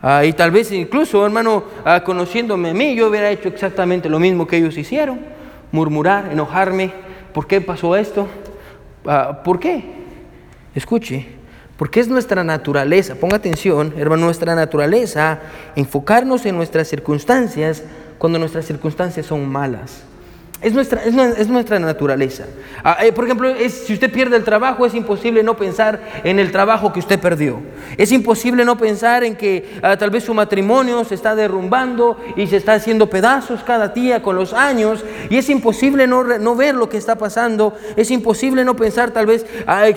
[0.02, 1.64] Ah, y tal vez incluso, hermano,
[2.04, 5.20] conociéndome a mí, yo hubiera hecho exactamente lo mismo que ellos hicieron.
[5.72, 6.92] Murmurar, enojarme,
[7.32, 8.28] ¿por qué pasó esto?
[9.06, 9.82] Ah, ¿Por qué?
[10.74, 11.26] Escuche,
[11.76, 15.40] porque es nuestra naturaleza, ponga atención, hermano, nuestra naturaleza
[15.74, 17.82] enfocarnos en nuestras circunstancias
[18.18, 20.04] cuando nuestras circunstancias son malas.
[20.64, 22.44] Es nuestra, es, nuestra naturaleza.
[22.82, 26.52] Ah, eh, por ejemplo, si usted pierde el trabajo, es imposible no pensar en el
[26.52, 27.60] trabajo que usted perdió.
[27.98, 32.46] Es imposible no pensar en que ah, tal vez su matrimonio se está derrumbando y
[32.46, 35.04] se está haciendo pedazos cada día con los años.
[35.28, 37.76] Y es imposible no, no ver lo que está pasando.
[37.94, 39.44] Es imposible no pensar tal vez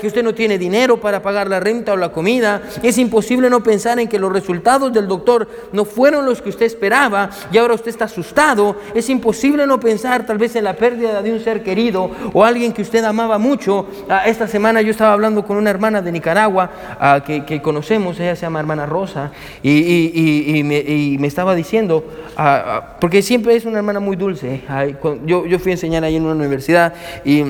[0.01, 2.61] que usted no tiene dinero para pagar la renta o la comida.
[2.83, 6.65] Es imposible no pensar en que los resultados del doctor no fueron los que usted
[6.65, 8.75] esperaba y ahora usted está asustado.
[8.93, 12.81] Es imposible no pensar tal vez la pérdida de un ser querido o alguien que
[12.81, 13.87] usted amaba mucho.
[14.09, 18.35] Ah, esta semana yo estaba hablando con una hermana de Nicaragua ah, que, conocemos, ella
[18.35, 19.31] se llama hermana Rosa,
[19.63, 22.03] y, me, estaba diciendo,
[22.37, 24.61] ah, porque siempre es una hermana muy dulce,
[25.25, 26.93] yo, yo fui a enseñar ahí en una universidad
[27.25, 27.43] y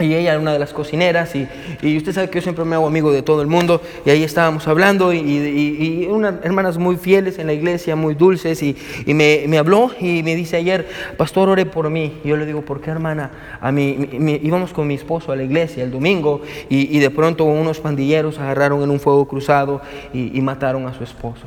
[0.00, 1.48] y ella era una de las cocineras y,
[1.82, 4.22] y, usted sabe que yo siempre me hago amigo de todo el mundo y ahí
[4.22, 9.44] estábamos hablando y, y, unas hermanas muy fieles en la iglesia, muy dulces y, me,
[9.48, 12.20] me, habló y me dice ayer, pastor, ore por mí.
[12.24, 13.30] Y yo le digo, ¿por qué hermana?
[13.60, 14.08] A mí,
[14.42, 18.82] íbamos con mi esposo a la iglesia el domingo y, de pronto unos pandilleros agarraron
[18.82, 19.80] en un fuego cruzado
[20.12, 21.46] y, mataron a su esposo.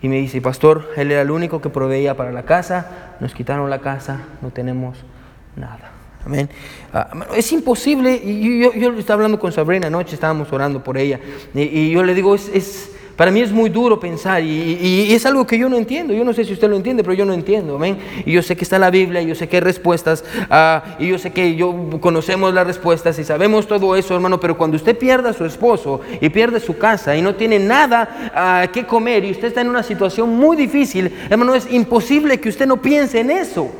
[0.00, 3.68] Y me dice, pastor, él era el único que proveía para la casa, nos quitaron
[3.68, 4.98] la casa, no tenemos
[5.56, 5.87] nada.
[6.24, 6.48] Amén.
[6.92, 11.20] Ah, es imposible, y yo, estaba hablando con Sabrina anoche, estábamos orando por ella,
[11.54, 15.58] y, yo le digo, es, para mí es muy duro pensar, y, es algo que
[15.58, 17.98] yo no entiendo, yo no sé si usted lo entiende, pero yo no entiendo, amén.
[18.24, 21.18] Y yo sé que está la Biblia, yo sé que hay respuestas, ah, y yo
[21.18, 25.30] sé que yo conocemos las respuestas y sabemos todo eso, hermano, pero cuando usted pierda
[25.30, 29.30] a su esposo y pierde su casa y no tiene nada ah, que comer y
[29.32, 33.30] usted está en una situación muy difícil, hermano, es imposible que usted no piense en
[33.30, 33.70] eso.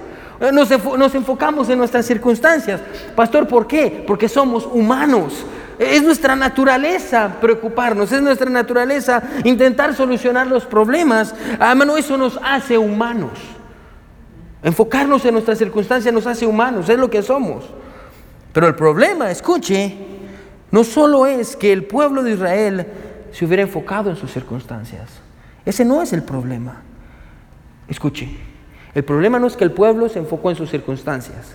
[0.40, 2.80] Eh, nos, enfocamos en nuestras circunstancias.
[3.16, 4.04] Pastor, ¿por qué?
[4.06, 5.44] Porque somos humanos.
[5.78, 11.34] Es nuestra naturaleza preocuparnos, es nuestra naturaleza intentar solucionar los problemas.
[11.60, 13.38] Ah, hermano, eso nos hace humanos.
[14.62, 17.64] Enfocarnos en nuestras circunstancias nos hace humanos, es lo que somos.
[18.52, 19.96] Pero el problema, escuche,
[20.72, 22.86] no solo es que el pueblo de Israel
[23.30, 25.08] se hubiera enfocado en sus circunstancias.
[25.64, 26.82] Ese no es el problema.
[27.86, 28.36] Escuche,
[28.94, 31.54] el problema no es que el pueblo se enfocó en sus circunstancias.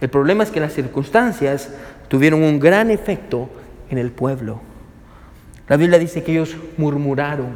[0.00, 1.70] El problema es que las circunstancias
[2.08, 3.48] tuvieron un gran efecto
[3.88, 4.60] en el pueblo.
[5.68, 7.50] La Biblia dice que ellos murmuraron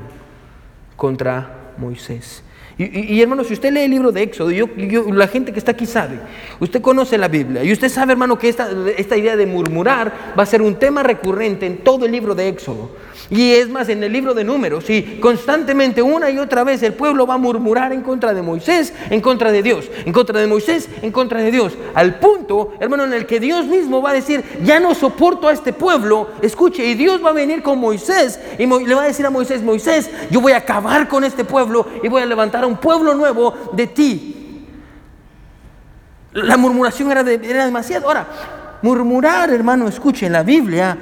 [0.97, 2.43] contra Moisés.
[2.79, 4.67] Y, hermano, si usted lee el libro de Éxodo, yo,
[5.11, 6.19] la gente que está aquí sabe,
[6.61, 10.43] usted conoce la Biblia y usted sabe, hermano, que esta, esta idea de murmurar va
[10.43, 12.91] a ser un tema recurrente en todo el libro de Éxodo.
[13.31, 16.95] Y es más, en el libro de números, y constantemente una y otra vez el
[16.95, 20.47] pueblo va a murmurar en contra de Moisés, en contra de Dios, en contra de
[20.47, 21.73] Moisés, en contra de Dios.
[21.95, 25.53] Al punto, hermano, en el que Dios mismo va a decir, ya no soporto a
[25.53, 29.27] este pueblo, escuche, y Dios va a venir con Moisés y le va a decir
[29.27, 32.67] a Moisés, Moisés, yo voy a acabar con este pueblo y voy a levantar a
[32.67, 34.33] un pueblo nuevo de ti.
[36.33, 38.09] La murmuración era, demasiado.
[38.09, 38.27] Ahora,
[38.83, 40.97] murmurar, hermano, escuche, en la Biblia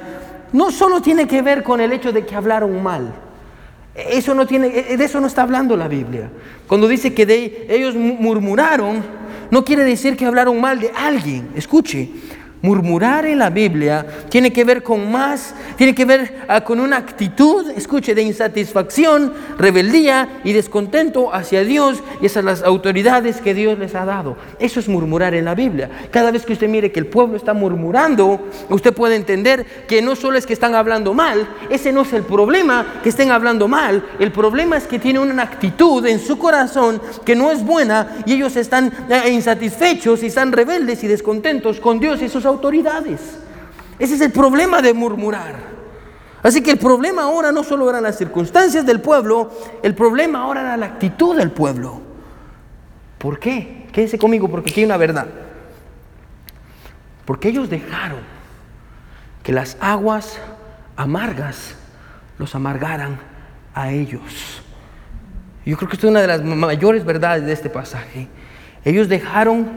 [0.53, 3.13] no solo tiene que ver con el hecho de que hablaron mal.
[3.95, 6.29] Eso no tiene, de eso no está hablando la Biblia.
[6.67, 9.03] Cuando dice que de, ellos murmuraron,
[9.51, 11.49] no quiere decir que hablaron mal de alguien.
[11.55, 12.09] Escuche,
[12.65, 16.97] Murmurar en la Biblia tiene que ver con más, tiene que ver ah, con una
[16.97, 23.77] actitud, escuche, de insatisfacción, rebeldía y descontento hacia Dios y hacia las autoridades que Dios
[23.77, 24.35] les ha dado.
[24.57, 25.91] Eso es murmurar en la Biblia.
[26.09, 30.15] Cada vez que usted mire que el pueblo está murmurando, usted puede entender que no
[30.15, 34.03] solo es que están hablando mal, ese no es el problema que estén hablando mal,
[34.17, 38.33] el problema es que tienen una actitud en su corazón que no es buena y
[38.33, 43.39] ellos están ah, insatisfechos y están rebeldes y descontentos con Dios y sus autoridades autoridades.
[43.99, 45.75] Ese es el problema de murmurar.
[46.43, 50.61] Así que el problema ahora no solo eran las circunstancias del pueblo, el problema ahora
[50.61, 52.01] era la actitud del pueblo.
[53.17, 53.87] ¿Por qué?
[53.91, 55.27] Quédese conmigo porque aquí hay una verdad.
[57.25, 58.19] Porque ellos dejaron
[59.41, 60.37] que las aguas
[60.95, 61.75] amargas
[62.37, 63.17] los amargaran
[63.73, 64.61] a ellos.
[65.65, 68.27] Yo creo que esto es una de las mayores verdades de este pasaje.
[68.83, 69.67] Ellos dejaron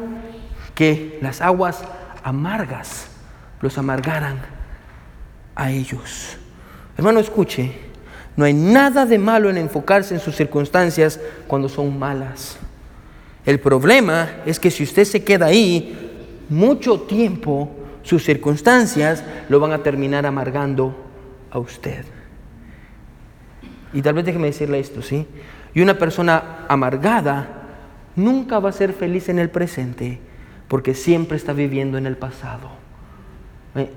[0.75, 1.83] que las aguas
[2.29, 3.09] amargas
[3.61, 4.39] los amargaran
[5.55, 6.37] a ellos.
[6.97, 7.73] Hermano, escuche,
[8.37, 12.57] no hay nada de malo en enfocarse en sus circunstancias cuando son malas.
[13.45, 17.71] El problema es que si usted se queda ahí mucho tiempo,
[18.03, 20.95] sus circunstancias lo van a terminar amargando
[21.51, 22.05] a usted.
[23.93, 25.27] Y tal vez déjeme decirle esto, ¿sí?
[25.75, 27.49] Y una persona amargada
[28.17, 30.21] nunca va a ser feliz en el presente
[30.69, 32.71] porque siempre está viviendo en el pasado.
[33.75, 33.91] Eh,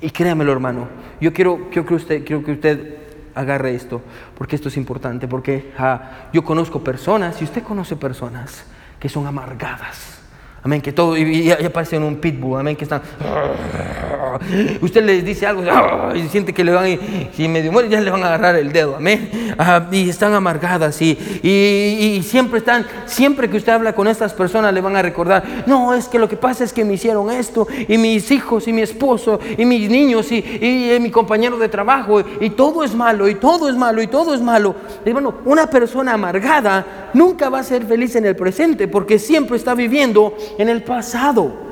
[0.00, 0.88] y créamelo, hermano,
[1.20, 2.96] yo quiero, que usted, quiero que usted
[3.34, 4.02] agarre esto,
[4.36, 8.64] porque esto es importante, porque ah, yo conozco personas, y usted conoce personas
[9.00, 10.17] que son amargadas
[10.60, 13.00] Amén, que todo, y, aparece en un pitbull, amén, que están.
[14.80, 15.62] Usted les dice algo
[16.14, 16.98] y siente que le van, y,
[17.32, 19.30] si medio muere, ya le van a agarrar el dedo, amén.
[19.92, 24.80] y están amargadas, y, y, siempre están, siempre que usted habla con estas personas, le
[24.80, 27.96] van a recordar: No, es que lo que pasa es que me hicieron esto, y
[27.96, 32.50] mis hijos, y mi esposo, y mis niños, y, y mi compañero de trabajo, y
[32.50, 34.74] todo es malo, y todo es malo, y todo es malo.
[35.06, 39.56] Y bueno, una persona amargada nunca va a ser feliz en el presente, porque siempre
[39.56, 41.68] está viviendo en el pasado.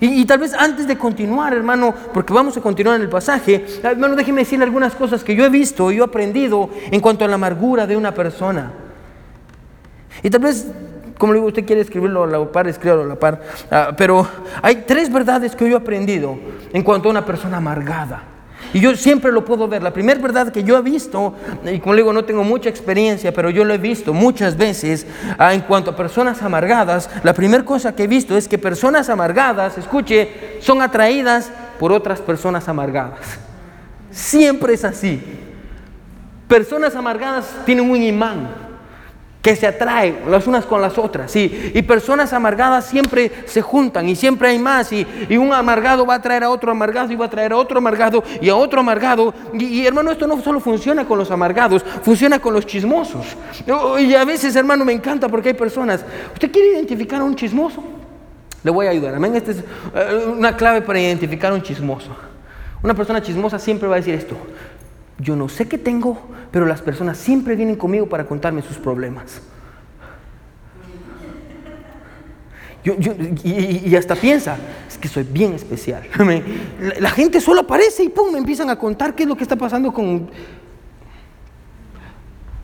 [0.00, 4.16] Y, tal vez antes de continuar, hermano, porque vamos a continuar en el pasaje, hermano,
[4.16, 7.28] déjeme decirle algunas cosas que yo he visto y yo he aprendido en cuanto a
[7.28, 8.72] la amargura de una persona.
[10.20, 10.66] Y tal vez,
[11.18, 13.42] como le digo, usted quiere escribirlo a la par, escríbalo a la par.
[13.70, 14.26] Ah, pero
[14.60, 16.36] hay tres verdades que yo he aprendido
[16.72, 18.31] en cuanto a una persona amargada.
[18.74, 19.82] Y yo siempre lo puedo ver.
[19.82, 23.50] La primera verdad que yo he visto, y como digo, no tengo mucha experiencia, pero
[23.50, 25.06] yo lo he visto muchas veces
[25.38, 29.08] ah, en cuanto a personas amargadas, la primera cosa que he visto es que personas
[29.08, 33.38] amargadas, escuche, son atraídas por otras personas amargadas.
[34.10, 35.20] Siempre es así.
[36.48, 38.71] Personas amargadas tienen un imán
[39.42, 41.34] que se atraen las unas con las otras.
[41.34, 44.92] Y personas amargadas siempre se juntan y siempre hay más.
[44.92, 47.78] Y, un amargado va a traer a otro amargado y va a traer a otro
[47.78, 49.34] amargado y a otro amargado.
[49.52, 53.26] Y, hermano, esto no solo funciona con los amargados, funciona con los chismosos.
[53.98, 56.04] Y a veces, hermano, me encanta porque hay personas.
[56.32, 57.82] ¿Usted quiere identificar a un chismoso?
[58.62, 59.12] Le voy a ayudar.
[59.16, 59.34] Amén.
[59.34, 62.10] Esta es eh, una clave para identificar a un chismoso.
[62.80, 64.36] Una persona chismosa siempre va a decir esto.
[65.22, 69.40] Yo no sé qué tengo, pero las personas siempre vienen conmigo para contarme sus problemas.
[72.84, 74.56] y, hasta piensa,
[75.00, 76.02] que soy bien especial.
[77.00, 79.56] La, gente solo aparece y pum, me empiezan a contar qué es lo que está
[79.56, 80.28] pasando con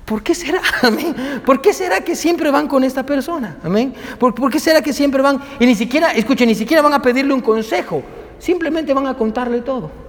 [0.05, 0.62] ¿Por qué será?
[0.83, 1.14] Amén.
[1.44, 3.59] ¿Por qué será que siempre van con esta persona?
[3.62, 3.94] Amén.
[4.18, 7.35] ¿Por, qué será que siempre van y ni siquiera, escuchen, ni siquiera van a pedirle
[7.35, 8.03] un consejo?
[8.38, 10.08] Simplemente van a contarle todo.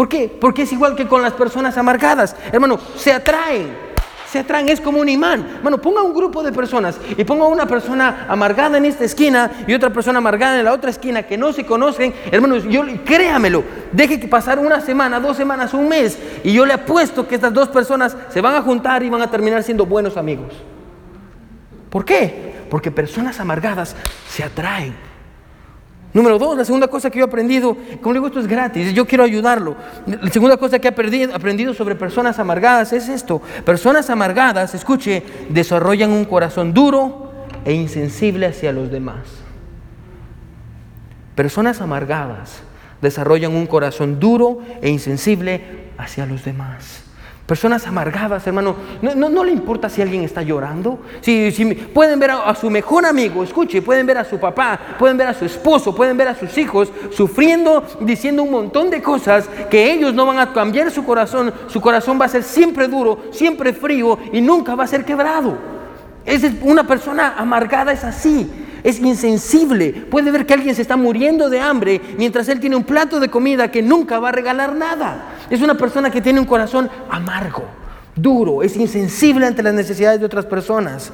[0.00, 0.34] ¿Por qué?
[0.40, 2.34] Porque es igual que con las personas amargadas.
[2.50, 3.90] Hermano, se atraen
[4.26, 5.58] se atraen, es como un imán.
[5.60, 9.74] Bueno, ponga un grupo de personas y ponga una persona amargada en esta esquina y
[9.74, 12.14] otra persona amargada en la otra esquina que no se conocen.
[12.32, 16.72] Hermanos, yo créamelo, deje que pasar una semana, dos semanas, un mes y yo le
[16.72, 20.16] apuesto que estas dos personas se van a juntar y van a terminar siendo buenos
[20.16, 20.54] amigos.
[21.90, 22.54] ¿Por qué?
[22.70, 23.94] Porque personas amargadas
[24.26, 25.09] se atraen.
[26.12, 29.06] Número dos, la segunda cosa que yo he aprendido, como digo, esto es gratis, yo
[29.06, 29.76] quiero ayudarlo.
[30.06, 33.40] La segunda cosa que he aprendido sobre personas amargadas es esto.
[33.64, 37.30] Personas amargadas, escuche, desarrollan un corazón duro
[37.64, 39.20] e insensible hacia los demás.
[41.36, 42.62] Personas amargadas
[43.00, 47.04] desarrollan un corazón duro e insensible hacia los demás.
[47.50, 48.76] Personas amargadas, hermano.
[49.02, 51.00] No, le importa si alguien está llorando.
[51.20, 51.50] Si,
[51.92, 55.34] pueden ver a, su mejor amigo, escuche, pueden ver a su papá, pueden ver a
[55.34, 60.14] su esposo, pueden ver a sus hijos sufriendo, diciendo un montón de cosas que ellos
[60.14, 61.52] no van a cambiar su corazón.
[61.66, 65.58] Su corazón va a ser siempre duro, siempre frío y nunca va a ser quebrado.
[66.24, 68.48] Es una persona amargada es así
[68.82, 69.92] es insensible.
[69.92, 73.28] Puede ver que alguien se está muriendo de hambre mientras él tiene un plato de
[73.28, 75.34] comida que nunca va a regalar nada.
[75.50, 77.64] Es una persona que tiene un corazón amargo,
[78.14, 81.12] duro, es insensible ante las necesidades de otras personas.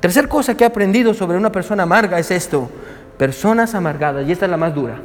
[0.00, 2.70] Tercer cosa que he aprendido sobre una persona amarga es esto.
[3.16, 4.96] Personas amargadas, y esta es la más dura.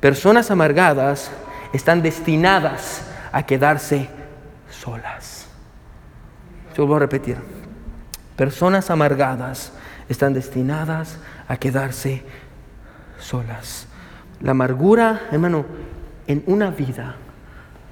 [0.00, 1.30] Personas amargadas
[1.72, 4.08] están destinadas a quedarse
[4.70, 5.46] solas.
[6.76, 7.36] Yo voy a repetir.
[8.36, 9.72] Personas amargadas
[10.08, 12.22] están destinadas a quedarse
[13.18, 13.86] solas.
[14.40, 15.64] La amargura, hermano,
[16.26, 17.16] en una vida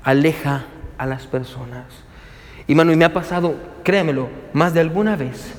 [0.03, 0.65] aleja
[0.99, 1.87] a las personas.
[2.67, 5.55] Y, hermano, y me ha pasado, créamelo, más de alguna vez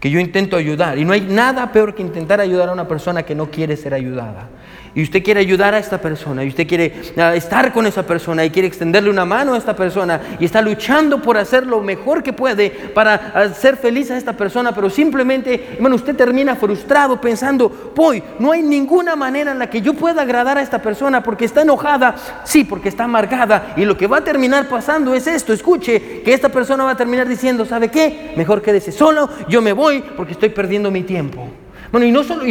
[0.00, 0.98] que yo intento ayudar.
[0.98, 3.94] Y no hay nada peor que intentar ayudar a una persona que no quiere ser
[3.94, 4.48] ayudada
[4.94, 8.44] y usted quiere ayudar a esta persona, y usted quiere ah, estar con esa persona,
[8.44, 12.22] y quiere extenderle una mano a esta persona, y está luchando por hacer lo mejor
[12.22, 17.92] que puede para hacer feliz a esta persona, pero simplemente, bueno, usted termina frustrado pensando,
[17.94, 21.44] voy, no hay ninguna manera en la que yo pueda agradar a esta persona porque
[21.44, 25.52] está enojada, sí, porque está amargada, y lo que va a terminar pasando es esto,
[25.52, 28.32] escuche, que esta persona va a terminar diciendo, ¿sabe qué?
[28.36, 31.48] Mejor quédese solo, yo me voy porque estoy perdiendo mi tiempo.
[31.90, 32.50] Bueno, y no solo, y,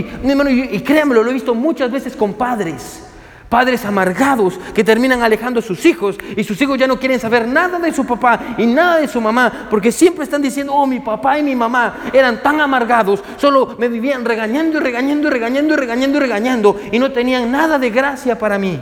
[0.71, 3.03] y, créanmelo, lo he visto muchas veces con padres.
[3.49, 7.47] Padres amargados que terminan alejando a sus hijos y sus hijos ya no quieren saber
[7.47, 10.99] nada de su papá y nada de su mamá porque siempre están diciendo, oh, mi
[10.99, 15.73] papá y mi mamá eran tan amargados, solo me vivían regañando y regañando y regañando
[15.73, 18.81] y regañando y regañando y no tenían nada de gracia para mí.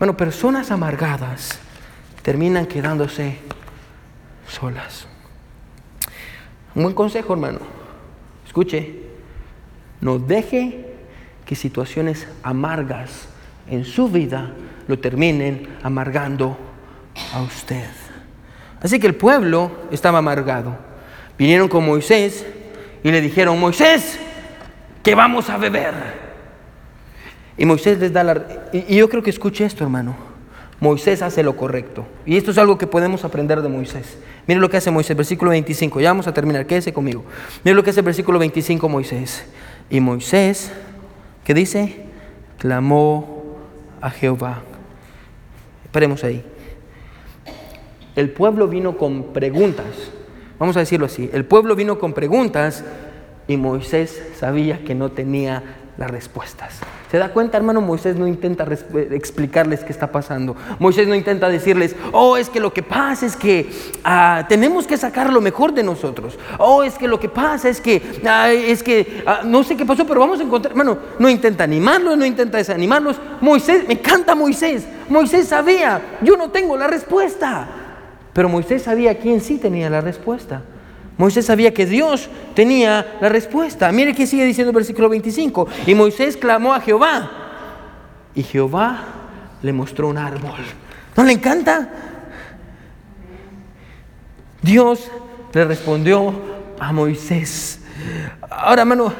[0.00, 1.60] Bueno, personas amargadas
[2.22, 3.38] terminan quedándose
[4.48, 5.06] solas.
[6.74, 7.60] Un buen consejo, hermano.
[8.46, 9.07] Escuche,
[10.00, 10.86] no deje
[11.44, 13.28] que situaciones amargas
[13.70, 14.50] en su vida
[14.86, 16.56] lo terminen amargando
[17.32, 17.86] a usted.
[18.80, 20.76] Así que el pueblo estaba amargado.
[21.36, 22.46] Vinieron con Moisés
[23.02, 24.18] y le dijeron, Moisés,
[25.02, 25.94] que vamos a beber.
[27.56, 28.46] Y Moisés les da la...
[28.72, 30.16] Y yo creo que escuche esto, hermano.
[30.80, 32.06] Moisés hace lo correcto.
[32.24, 34.16] Y esto es algo que podemos aprender de Moisés.
[34.46, 36.00] Mire lo que hace Moisés, versículo 25.
[36.00, 37.24] Ya vamos a terminar, quédese conmigo.
[37.64, 39.44] Mire lo que hace el versículo 25 Moisés.
[39.90, 40.70] Y Moisés,
[41.44, 42.04] ¿qué dice?
[42.58, 43.56] Clamó
[44.00, 44.62] a Jehová.
[45.84, 46.44] Esperemos ahí.
[48.14, 49.86] El pueblo vino con preguntas.
[50.58, 51.30] Vamos a decirlo así.
[51.32, 52.84] El pueblo vino con preguntas
[53.46, 56.78] y Moisés sabía que no tenía las respuestas.
[57.10, 57.80] ¿Se da cuenta, hermano?
[57.80, 58.64] Moisés no intenta
[59.10, 60.54] explicarles qué está pasando.
[60.78, 63.68] Moisés no intenta decirles, oh, es que lo que pasa es que
[64.04, 66.38] ah, tenemos que sacar lo mejor de nosotros.
[66.58, 67.96] Oh, es que lo que pasa es que,
[68.66, 72.16] es que, ah, no sé qué pasó, pero vamos a encontrar, hermano, no intenta animarlos,
[72.16, 73.16] no intenta desanimarlos.
[73.40, 74.86] Moisés, me encanta Moisés.
[75.08, 77.66] Moisés sabía, yo no tengo la respuesta.
[78.32, 80.62] Pero Moisés sabía quién sí tenía la respuesta.
[81.18, 83.90] Moisés sabía que Dios tenía la respuesta.
[83.90, 85.66] Mire que sigue diciendo el versículo 25.
[85.86, 87.30] Y Moisés clamó a Jehová.
[88.34, 89.00] Y Jehová
[89.60, 90.60] le mostró un árbol.
[91.16, 91.90] ¿No le encanta?
[94.62, 95.10] Dios
[95.52, 96.32] le respondió
[96.78, 97.80] a Moisés.
[98.48, 99.12] Ahora, hermano,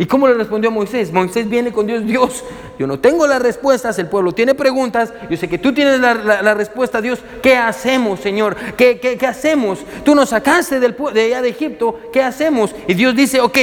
[0.00, 1.12] ¿Y cómo le respondió Moisés?
[1.12, 2.42] Moisés viene con Dios, Dios,
[2.78, 6.54] yo no tengo las respuestas, el pueblo tiene preguntas, yo sé que tú tienes la,
[6.54, 8.56] respuesta, Dios, ¿qué hacemos, Señor?
[8.78, 9.80] ¿Qué, qué, hacemos?
[10.02, 12.74] Tú nos sacaste del, de allá de Egipto, ¿qué hacemos?
[12.88, 13.58] Y Dios dice, ok,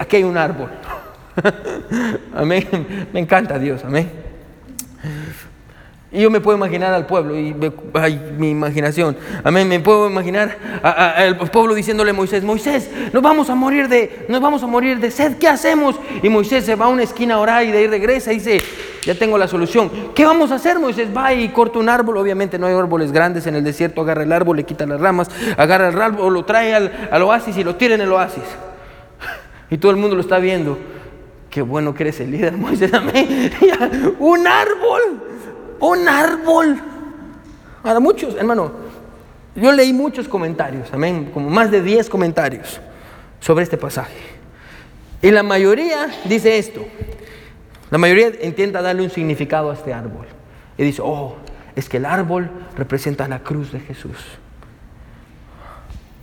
[0.00, 0.70] aquí hay un árbol.
[2.34, 3.08] amén.
[3.12, 4.10] Me encanta Dios, amén.
[6.16, 7.54] Y yo me puedo imaginar al pueblo, y
[8.38, 13.54] mi imaginación, amén, me puedo imaginar al pueblo diciéndole a Moisés, Moisés, nos vamos a
[13.54, 15.96] morir de, nos vamos a morir de sed, ¿qué hacemos?
[16.22, 18.62] Y Moisés se va a una esquina a orar y de ahí regresa y dice,
[19.04, 19.90] ya tengo la solución.
[20.14, 20.78] ¿Qué vamos a hacer?
[20.78, 24.22] Moisés va y corta un árbol, obviamente no hay árboles grandes en el desierto, agarra
[24.22, 27.76] el árbol, le quita las ramas, agarra el árbol, lo trae al, oasis y lo
[27.76, 28.42] tira en el oasis.
[29.68, 30.78] Y todo el mundo lo está viendo.
[31.50, 33.50] Qué bueno que eres el líder, Moisés, amén.
[34.18, 35.25] un árbol
[35.80, 36.80] un árbol.
[37.82, 38.72] Ahora muchos, hermano,
[39.54, 42.80] yo leí muchos comentarios, amén, como más de 10 comentarios
[43.40, 44.18] sobre este pasaje.
[45.22, 46.84] Y la mayoría dice esto.
[47.90, 50.26] La mayoría intenta darle un significado a este árbol.
[50.76, 51.36] Y dice, oh,
[51.74, 54.16] es que el árbol representa la cruz de Jesús.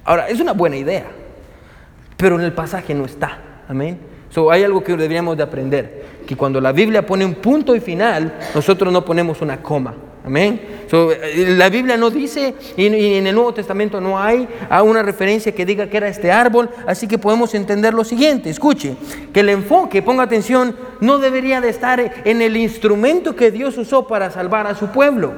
[0.03, 1.05] Ahora, es una buena idea,
[2.17, 3.39] pero en el pasaje no está.
[3.67, 4.12] Amén.
[4.33, 7.79] So, hay algo que deberíamos de aprender, que cuando la Biblia pone un punto y
[7.79, 9.93] final, nosotros no ponemos una coma.
[10.25, 10.59] Amén.
[10.91, 14.47] Eh, la Biblia no dice, y, en el Nuevo Testamento no hay
[14.83, 18.49] una referencia que diga que era este árbol, así que podemos entender lo siguiente.
[18.49, 18.95] Escuche,
[19.31, 24.07] que el enfoque, ponga atención, no debería de estar en el instrumento que Dios usó
[24.07, 25.33] para salvar a su pueblo.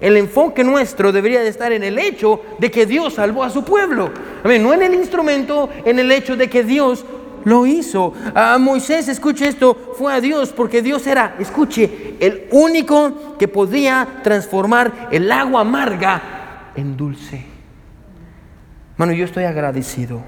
[0.00, 3.64] El enfoque nuestro debería de estar en el hecho de que Dios salvó a su
[3.64, 4.10] pueblo.
[4.44, 4.62] Amén.
[4.62, 7.04] No en el instrumento, en el hecho de que Dios
[7.46, 8.12] lo hizo.
[8.34, 14.20] A Moisés, escuche esto, fue a Dios porque Dios era, escuche, el único que podía
[14.24, 17.46] transformar el agua amarga en dulce.
[18.96, 20.22] Mano, yo estoy agradecido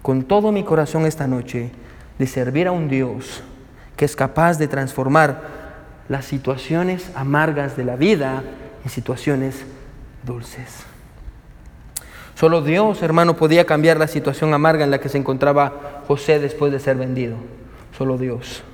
[0.00, 1.70] con todo mi corazón esta noche
[2.18, 3.42] de servir a un Dios
[3.94, 5.42] que es capaz de transformar
[6.08, 8.42] las situaciones amargas de la vida
[8.82, 9.66] en situaciones
[10.24, 10.91] dulces.
[12.42, 16.72] Solo Dios, hermano, podía cambiar la situación amarga en la que se encontraba José después
[16.72, 17.36] de ser vendido.
[17.96, 18.64] Solo Dios.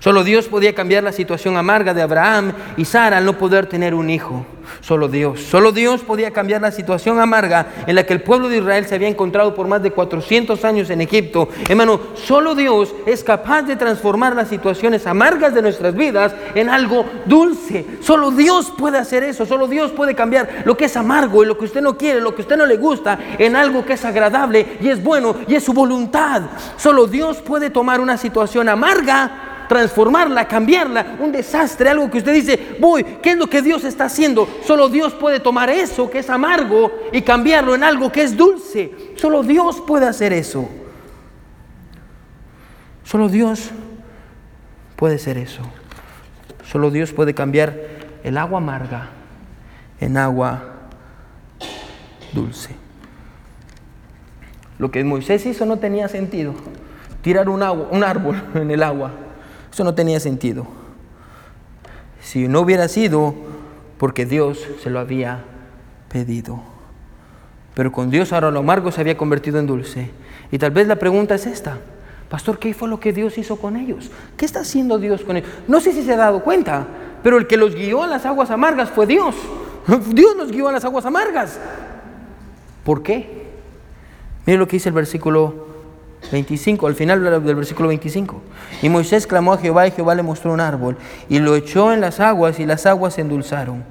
[0.00, 3.94] Solo Dios podía cambiar la situación amarga de Abraham y Sara al no poder tener
[3.94, 4.46] un hijo.
[4.80, 5.40] Solo Dios.
[5.40, 8.94] Solo Dios podía cambiar la situación amarga en la que el pueblo de Israel se
[8.94, 11.48] había encontrado por más de 400 años en Egipto.
[11.68, 17.04] Hermano, solo Dios es capaz de transformar las situaciones amargas de nuestras vidas en algo
[17.26, 17.84] dulce.
[18.00, 19.46] Solo Dios puede hacer eso.
[19.46, 22.34] Solo Dios puede cambiar lo que es amargo y lo que usted no quiere, lo
[22.34, 25.64] que usted no le gusta, en algo que es agradable y es bueno y es
[25.64, 26.42] su voluntad.
[26.76, 32.76] Solo Dios puede tomar una situación amarga transformarla, cambiarla, un desastre, algo que usted dice,
[32.80, 34.48] voy, ¿qué es lo que Dios está haciendo?
[34.64, 39.12] Solo Dios puede tomar eso que es amargo y cambiarlo en algo que es dulce.
[39.16, 40.68] Solo Dios puede hacer eso.
[43.04, 43.70] Solo Dios
[44.96, 45.62] puede hacer eso.
[46.64, 47.74] Solo Dios puede cambiar
[48.24, 49.10] el agua amarga
[50.00, 50.74] en agua
[52.32, 52.74] dulce.
[54.78, 56.54] Lo que Moisés hizo no tenía sentido.
[57.22, 59.12] Tirar un, agua, un árbol en el agua
[59.78, 60.66] eso no tenía sentido.
[62.20, 63.32] Si no hubiera sido
[63.96, 65.44] porque Dios se lo había
[66.10, 66.60] pedido.
[67.74, 70.10] Pero con Dios ahora lo amargo se había convertido en dulce.
[70.50, 71.78] Y tal vez la pregunta es esta.
[72.28, 74.10] Pastor, ¿qué fue lo que Dios hizo con ellos?
[74.36, 75.48] ¿Qué está haciendo Dios con ellos?
[75.68, 76.84] No sé si se ha dado cuenta,
[77.22, 79.36] pero el que los guió a las aguas amargas fue Dios.
[80.08, 81.56] Dios los guió a las aguas amargas.
[82.82, 83.46] ¿Por qué?
[84.44, 85.67] Mire lo que dice el versículo
[86.30, 88.40] 25, al final del versículo 25.
[88.82, 90.96] Y Moisés clamó a Jehová y Jehová le mostró un árbol
[91.28, 93.84] y lo echó en las aguas y las aguas se endulzaron.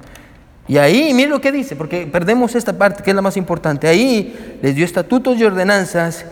[0.68, 3.88] Y ahí, mire lo que dice, porque perdemos esta parte que es la más importante.
[3.88, 6.26] Ahí les dio estatutos y ordenanzas.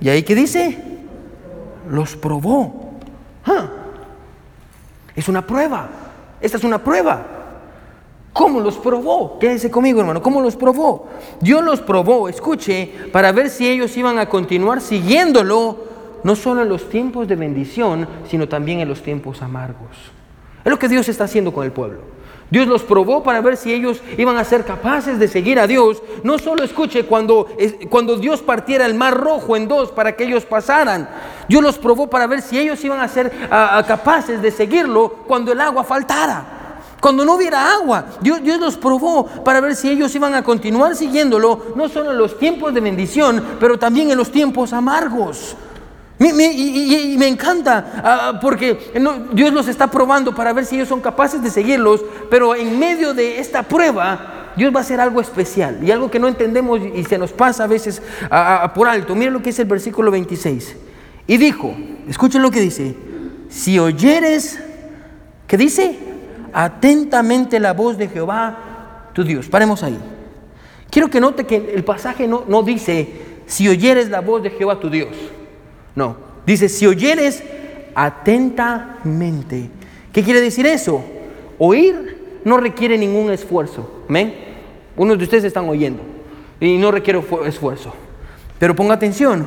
[0.00, 0.76] Y ahí, ¿qué dice?
[1.88, 2.94] Los probó.
[3.44, 3.68] Ah,
[5.14, 5.88] es una prueba.
[6.40, 7.35] Esta es una prueba.
[8.36, 9.38] ¿Cómo los probó?
[9.38, 10.20] Quédese conmigo, hermano.
[10.20, 11.06] ¿Cómo los probó?
[11.40, 15.78] Dios los probó, escuche, para ver si ellos iban a continuar siguiéndolo,
[16.22, 19.96] no solo en los tiempos de bendición, sino también en los tiempos amargos.
[20.62, 22.00] Es lo que Dios está haciendo con el pueblo.
[22.50, 26.02] Dios los probó para ver si ellos iban a ser capaces de seguir a Dios.
[26.22, 27.48] No solo escuche cuando,
[27.88, 31.08] cuando Dios partiera el mar rojo en dos para que ellos pasaran.
[31.48, 35.60] Dios los probó para ver si ellos iban a ser capaces de seguirlo cuando el
[35.62, 36.55] agua faltara.
[37.00, 40.96] Cuando no hubiera agua, Dios, Dios los probó para ver si ellos iban a continuar
[40.96, 45.56] siguiéndolo, no solo en los tiempos de bendición, pero también en los tiempos amargos.
[46.18, 48.90] y, me encanta ah, porque
[49.32, 53.12] Dios los está probando para ver si ellos son capaces de seguirlos, pero en medio
[53.12, 57.04] de esta prueba, Dios va a hacer algo especial y algo que no entendemos y
[57.04, 58.00] se nos pasa a veces
[58.74, 59.14] por alto.
[59.14, 60.76] Miren lo que es el versículo 26.
[61.26, 61.76] Y dijo,
[62.08, 62.96] escuchen lo que dice,
[63.50, 64.58] si oyeres,
[65.46, 65.98] ¿qué dice?
[66.58, 69.46] Atentamente la voz de Jehová, tu Dios.
[69.46, 69.98] Paremos ahí.
[70.88, 73.06] Quiero que note que el pasaje no, no dice,
[73.44, 75.10] si oyeres la voz de Jehová, tu Dios.
[75.94, 77.42] No, dice, si oyeres
[77.94, 79.68] atentamente.
[80.14, 81.04] ¿Qué quiere decir eso?
[81.58, 84.04] Oír no requiere ningún esfuerzo.
[84.08, 84.34] ¿Amén?
[84.96, 86.00] Unos de ustedes están oyendo
[86.58, 87.92] y no requiere esfuerzo.
[88.58, 89.46] Pero ponga atención,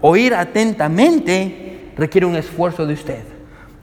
[0.00, 3.35] oír atentamente requiere un esfuerzo de usted.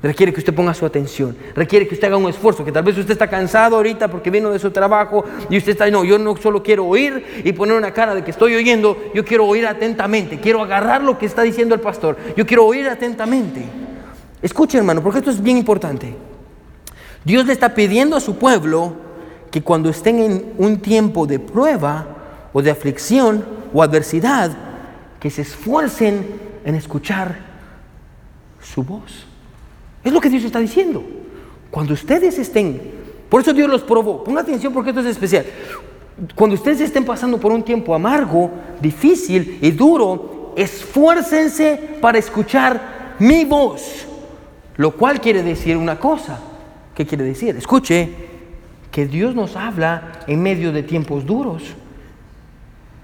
[0.04, 1.34] Requiere que usted ponga su atención.
[1.56, 2.66] Requiere que usted haga un esfuerzo.
[2.66, 5.90] Que tal vez usted está cansado ahorita porque vino de su trabajo y usted está,
[5.90, 9.24] no, yo no solo quiero oír y poner una cara de que estoy oyendo, yo
[9.24, 10.42] quiero oír atentamente.
[10.42, 12.18] Quiero agarrar lo que está diciendo el pastor.
[12.36, 13.64] Yo quiero oír atentamente.
[14.42, 16.14] Escuche hermano, porque esto es bien importante.
[17.24, 18.98] Dios le está pidiendo a su pueblo
[19.50, 22.08] que cuando estén en un tiempo de prueba
[22.52, 24.52] o de aflicción o adversidad,
[25.22, 26.26] que se esfuercen
[26.66, 27.38] en escuchar
[28.62, 29.28] su voz.
[30.04, 31.04] Es lo que Dios está diciendo.
[31.72, 32.82] Cuando ustedes estén,
[33.30, 35.46] por eso Dios los probó, ponga atención porque esto es especial.
[36.36, 43.46] Cuando ustedes estén pasando por un tiempo amargo, difícil y duro, esfuércense para escuchar mi
[43.46, 44.06] voz.
[44.78, 46.40] Lo cual quiere decir una cosa.
[46.96, 47.56] ¿Qué quiere decir?
[47.56, 48.10] Escuche
[48.92, 51.64] que Dios nos habla en medio de tiempos duros.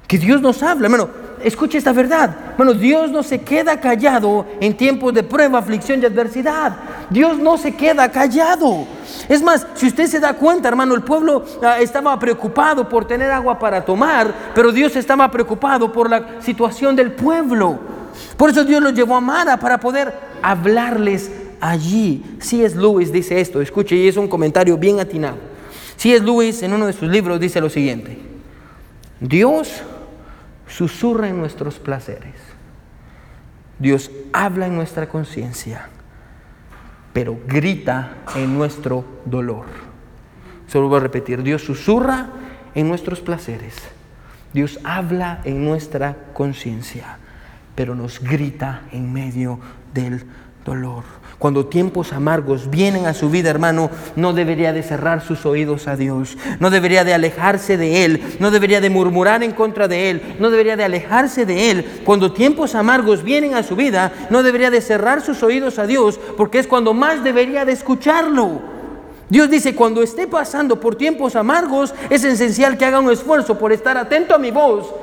[0.08, 1.10] Que Dios nos habla, hermano.
[1.44, 2.36] Escuche esta verdad.
[2.52, 6.76] Hermano, Dios no se queda callado en tiempos de prueba, aflicción y adversidad.
[7.10, 8.86] Dios no se queda callado.
[9.28, 13.32] Es más, si usted se da cuenta, hermano, el pueblo ah, estaba preocupado por tener
[13.32, 17.80] agua para tomar, pero Dios estaba preocupado por la situación del pueblo.
[18.36, 21.32] Por eso Dios los llevó a Mara para poder hablarles
[21.62, 22.24] allí.
[22.40, 25.38] Si es Lewis dice esto, escuche, y es un comentario bien atinado.
[25.96, 28.18] Si es Lewis en uno de sus libros dice lo siguiente.
[29.20, 29.82] Dios
[30.70, 32.36] susurra en nuestros placeres.
[33.80, 35.90] Dios habla en nuestra conciencia,
[37.14, 39.66] pero grita en nuestro dolor.
[40.68, 42.30] Solo voy a repetir, Dios susurra
[42.76, 43.76] en nuestros placeres.
[44.54, 47.18] Dios habla en nuestra conciencia,
[47.76, 49.60] pero nos grita en medio
[49.94, 50.26] del
[50.66, 51.04] dolor.
[51.40, 55.96] Cuando tiempos amargos vienen a su vida, hermano, no debería de cerrar sus oídos a
[55.96, 60.36] Dios, no debería de alejarse de Él, no debería de murmurar en contra de Él,
[60.38, 62.02] no debería de alejarse de Él.
[62.04, 66.20] Cuando tiempos amargos vienen a su vida, no debería de cerrar sus oídos a Dios,
[66.36, 68.60] porque es cuando más debería de escucharlo.
[69.30, 73.72] Dios dice, cuando esté pasando por tiempos amargos, es esencial que haga un esfuerzo por
[73.72, 74.94] estar atento a mi voz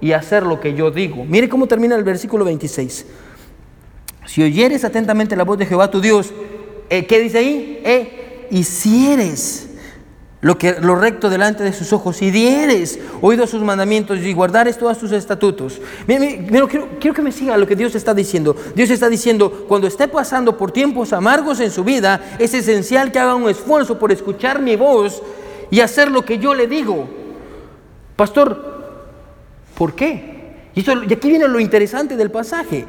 [0.00, 1.26] y hacer lo que yo digo.
[1.26, 3.04] Mire cómo termina el versículo 26.
[4.28, 6.34] Si oyeres atentamente la voz de Jehová tu Dios,
[6.90, 7.80] eh, ¿qué dice ahí?
[7.82, 9.70] Eh, hicieres
[10.42, 14.34] lo, que, lo recto delante de sus ojos y dieres oído a sus mandamientos y
[14.34, 15.80] guardares todos sus estatutos.
[16.06, 16.68] quiero,
[17.00, 18.54] quiero que me siga lo que Dios está diciendo.
[18.74, 23.18] Dios está diciendo, cuando esté pasando por tiempos amargos en su vida, es esencial que
[23.18, 25.22] haga un esfuerzo por escuchar mi voz
[25.70, 27.08] y hacer lo que yo le digo.
[28.14, 28.92] Pastor,
[29.74, 30.52] ¿por qué?
[30.74, 32.84] Y, y aquí viene lo interesante del pasaje.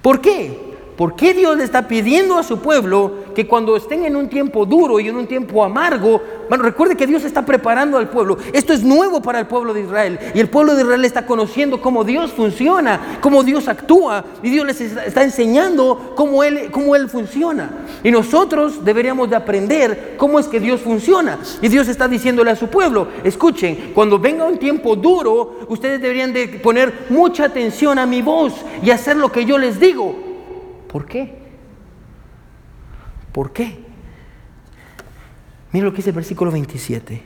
[0.00, 0.67] ¿Por qué?
[0.98, 4.66] ¿Por qué Dios le está pidiendo a su pueblo que cuando estén en un tiempo
[4.66, 8.36] duro y en un tiempo amargo, bueno, recuerde que Dios está preparando al pueblo.
[8.52, 10.18] Esto es nuevo para el pueblo de Israel.
[10.34, 14.24] Y el pueblo de Israel está conociendo cómo Dios funciona, cómo Dios actúa.
[14.42, 17.70] Y Dios les está enseñando cómo Él, cómo él funciona.
[18.02, 21.38] Y nosotros deberíamos de aprender cómo es que Dios funciona.
[21.62, 26.32] Y Dios está diciéndole a su pueblo, escuchen, cuando venga un tiempo duro, ustedes deberían
[26.32, 30.27] de poner mucha atención a mi voz y hacer lo que yo les digo.
[30.88, 31.38] ¿Por qué?
[33.32, 33.78] ¿Por qué?
[35.72, 37.22] Mira lo que dice el versículo 27.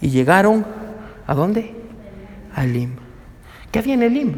[0.00, 0.66] Y llegaron,
[1.26, 1.74] ¿a dónde?
[2.54, 2.96] A Elim.
[3.70, 4.34] ¿Qué había en Elim?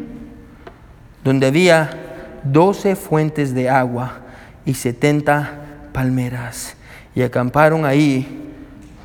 [1.24, 4.20] Donde había doce fuentes de agua
[4.64, 6.76] y setenta palmeras.
[7.14, 8.54] Y acamparon ahí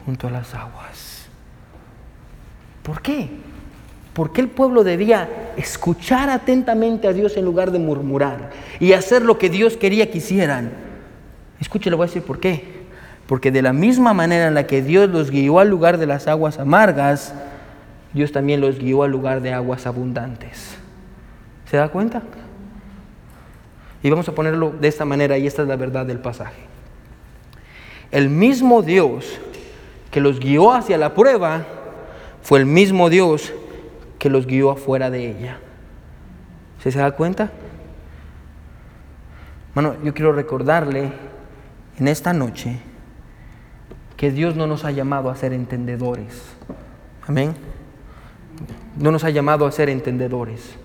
[0.06, 1.28] junto a las aguas.
[2.84, 3.30] ¿Por qué?
[4.14, 8.50] ¿Por qué el pueblo debía escuchar atentamente a Dios en lugar de murmurar
[8.80, 10.72] y hacer lo que Dios quería que hicieran?
[11.60, 12.82] Escúchelo, voy a decir por qué.
[13.26, 16.28] Porque de la misma manera en la que Dios los guió al lugar de las
[16.28, 17.34] aguas amargas,
[18.14, 20.76] Dios también los guió al lugar de aguas abundantes.
[21.70, 22.22] ¿Se da cuenta?
[24.04, 26.64] Y vamos a ponerlo de esta manera, y esta es la verdad del pasaje.
[28.10, 29.40] El mismo Dios
[30.10, 31.66] que los guió hacia la prueba
[32.42, 33.54] fue el mismo Dios
[34.22, 35.58] que los guió afuera de ella.
[36.84, 37.50] ¿Se, se da cuenta?
[39.74, 41.12] Bueno, yo quiero recordarle
[41.98, 42.78] en esta noche
[44.18, 46.40] que Dios no nos ha llamado a ser entendedores.
[47.28, 47.56] Amén.
[48.96, 50.76] No nos ha llamado a ser entendedores.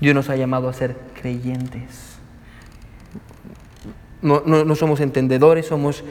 [0.00, 2.16] Dios nos ha llamado a ser creyentes.
[4.22, 6.04] No, no, somos entendedores, somos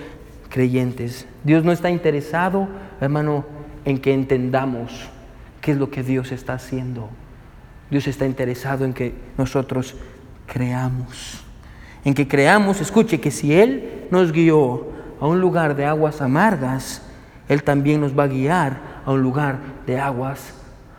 [0.49, 1.26] creyentes.
[1.43, 2.68] Dios no está interesado,
[3.01, 3.45] hermano,
[3.84, 5.09] en que entendamos
[5.66, 7.09] qué es lo que Dios está haciendo.
[7.89, 9.95] Dios está interesado en que nosotros
[10.45, 11.43] creamos.
[12.03, 14.86] En que creamos, escuche, que si Él nos guió
[15.20, 17.01] a un lugar de aguas amargas,
[17.49, 19.57] Él también nos va a guiar a un lugar
[19.88, 20.53] de aguas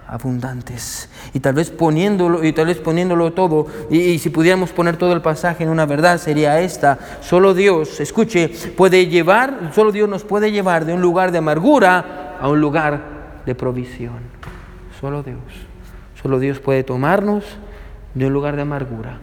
[0.09, 1.11] abundantes.
[1.33, 5.23] Y tal vez poniéndolo, y tal vez poniéndolo todo, y, si pudiéramos poner todo el
[5.23, 6.99] pasaje en una verdad, sería esta.
[7.21, 12.37] Solo Dios, escuche, puede llevar, solo Dios nos puede llevar de un lugar de amargura
[12.41, 13.15] a un lugar
[13.47, 14.35] de provisión.
[15.01, 15.39] Solo Dios.
[16.23, 17.45] Solo Dios puede tomarnos
[18.15, 19.19] de un lugar de amargura,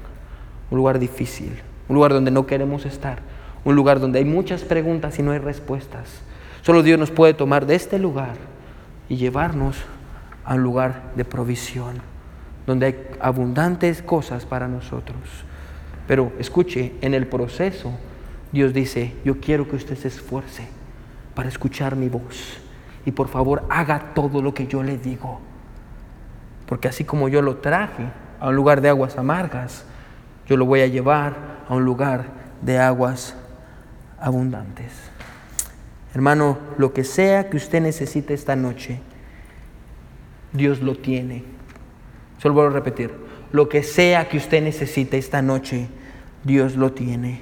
[0.70, 3.20] un lugar difícil, un lugar donde no queremos estar,
[3.66, 6.22] un lugar donde hay muchas preguntas y no hay respuestas.
[6.62, 8.36] Solo Dios nos puede tomar de este lugar
[9.10, 9.78] y llevarnos
[10.46, 11.96] a un lugar de provisión,
[12.68, 15.18] donde hay abundantes cosas para nosotros.
[16.08, 17.92] Pero escuche, en el proceso
[18.52, 20.68] Dios dice, yo quiero que usted se esfuerce
[21.34, 22.60] para escuchar mi voz
[23.06, 25.42] y por favor haga todo lo que yo le digo.
[26.66, 28.06] Porque así como yo lo traje
[28.40, 29.86] a un lugar de aguas amargas,
[30.48, 31.36] yo lo voy a llevar
[31.68, 32.26] a un lugar
[32.62, 33.36] de aguas
[34.20, 34.92] abundantes.
[36.14, 39.00] Hermano, lo que sea que usted necesite esta noche,
[40.52, 41.44] Dios lo tiene.
[42.38, 43.12] Solo vuelvo a repetir,
[43.52, 45.88] lo que sea que usted necesite esta noche,
[46.44, 47.40] Dios lo tiene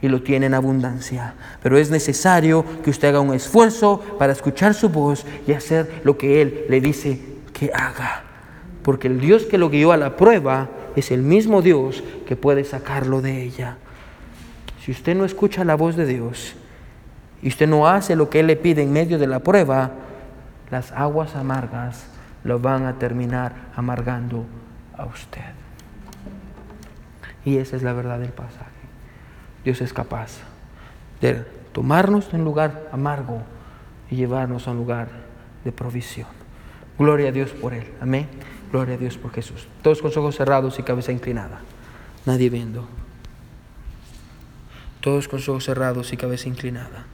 [0.00, 1.34] y lo tiene en abundancia.
[1.62, 6.18] Pero es necesario que usted haga un esfuerzo para escuchar su voz y hacer lo
[6.18, 7.20] que Él le dice
[7.52, 8.23] que haga.
[8.84, 12.62] Porque el Dios que lo guió a la prueba es el mismo Dios que puede
[12.64, 13.78] sacarlo de ella.
[14.80, 16.54] Si usted no escucha la voz de Dios
[17.42, 19.92] y usted no hace lo que Él le pide en medio de la prueba,
[20.70, 22.06] las aguas amargas
[22.44, 24.44] lo van a terminar amargando
[24.96, 25.40] a usted.
[27.44, 28.70] Y esa es la verdad del pasaje.
[29.64, 30.40] Dios es capaz
[31.22, 33.42] de tomarnos en un lugar amargo
[34.10, 35.08] y llevarnos a un lugar
[35.64, 36.28] de provisión.
[36.98, 37.86] Gloria a Dios por Él.
[38.00, 38.28] Amén.
[38.70, 39.66] Gloria a Dios por Jesús.
[39.82, 41.60] Todos con ojos cerrados y cabeza inclinada.
[42.26, 42.86] Nadie viendo.
[45.00, 47.06] Todos con ojos cerrados y cabeza inclinada.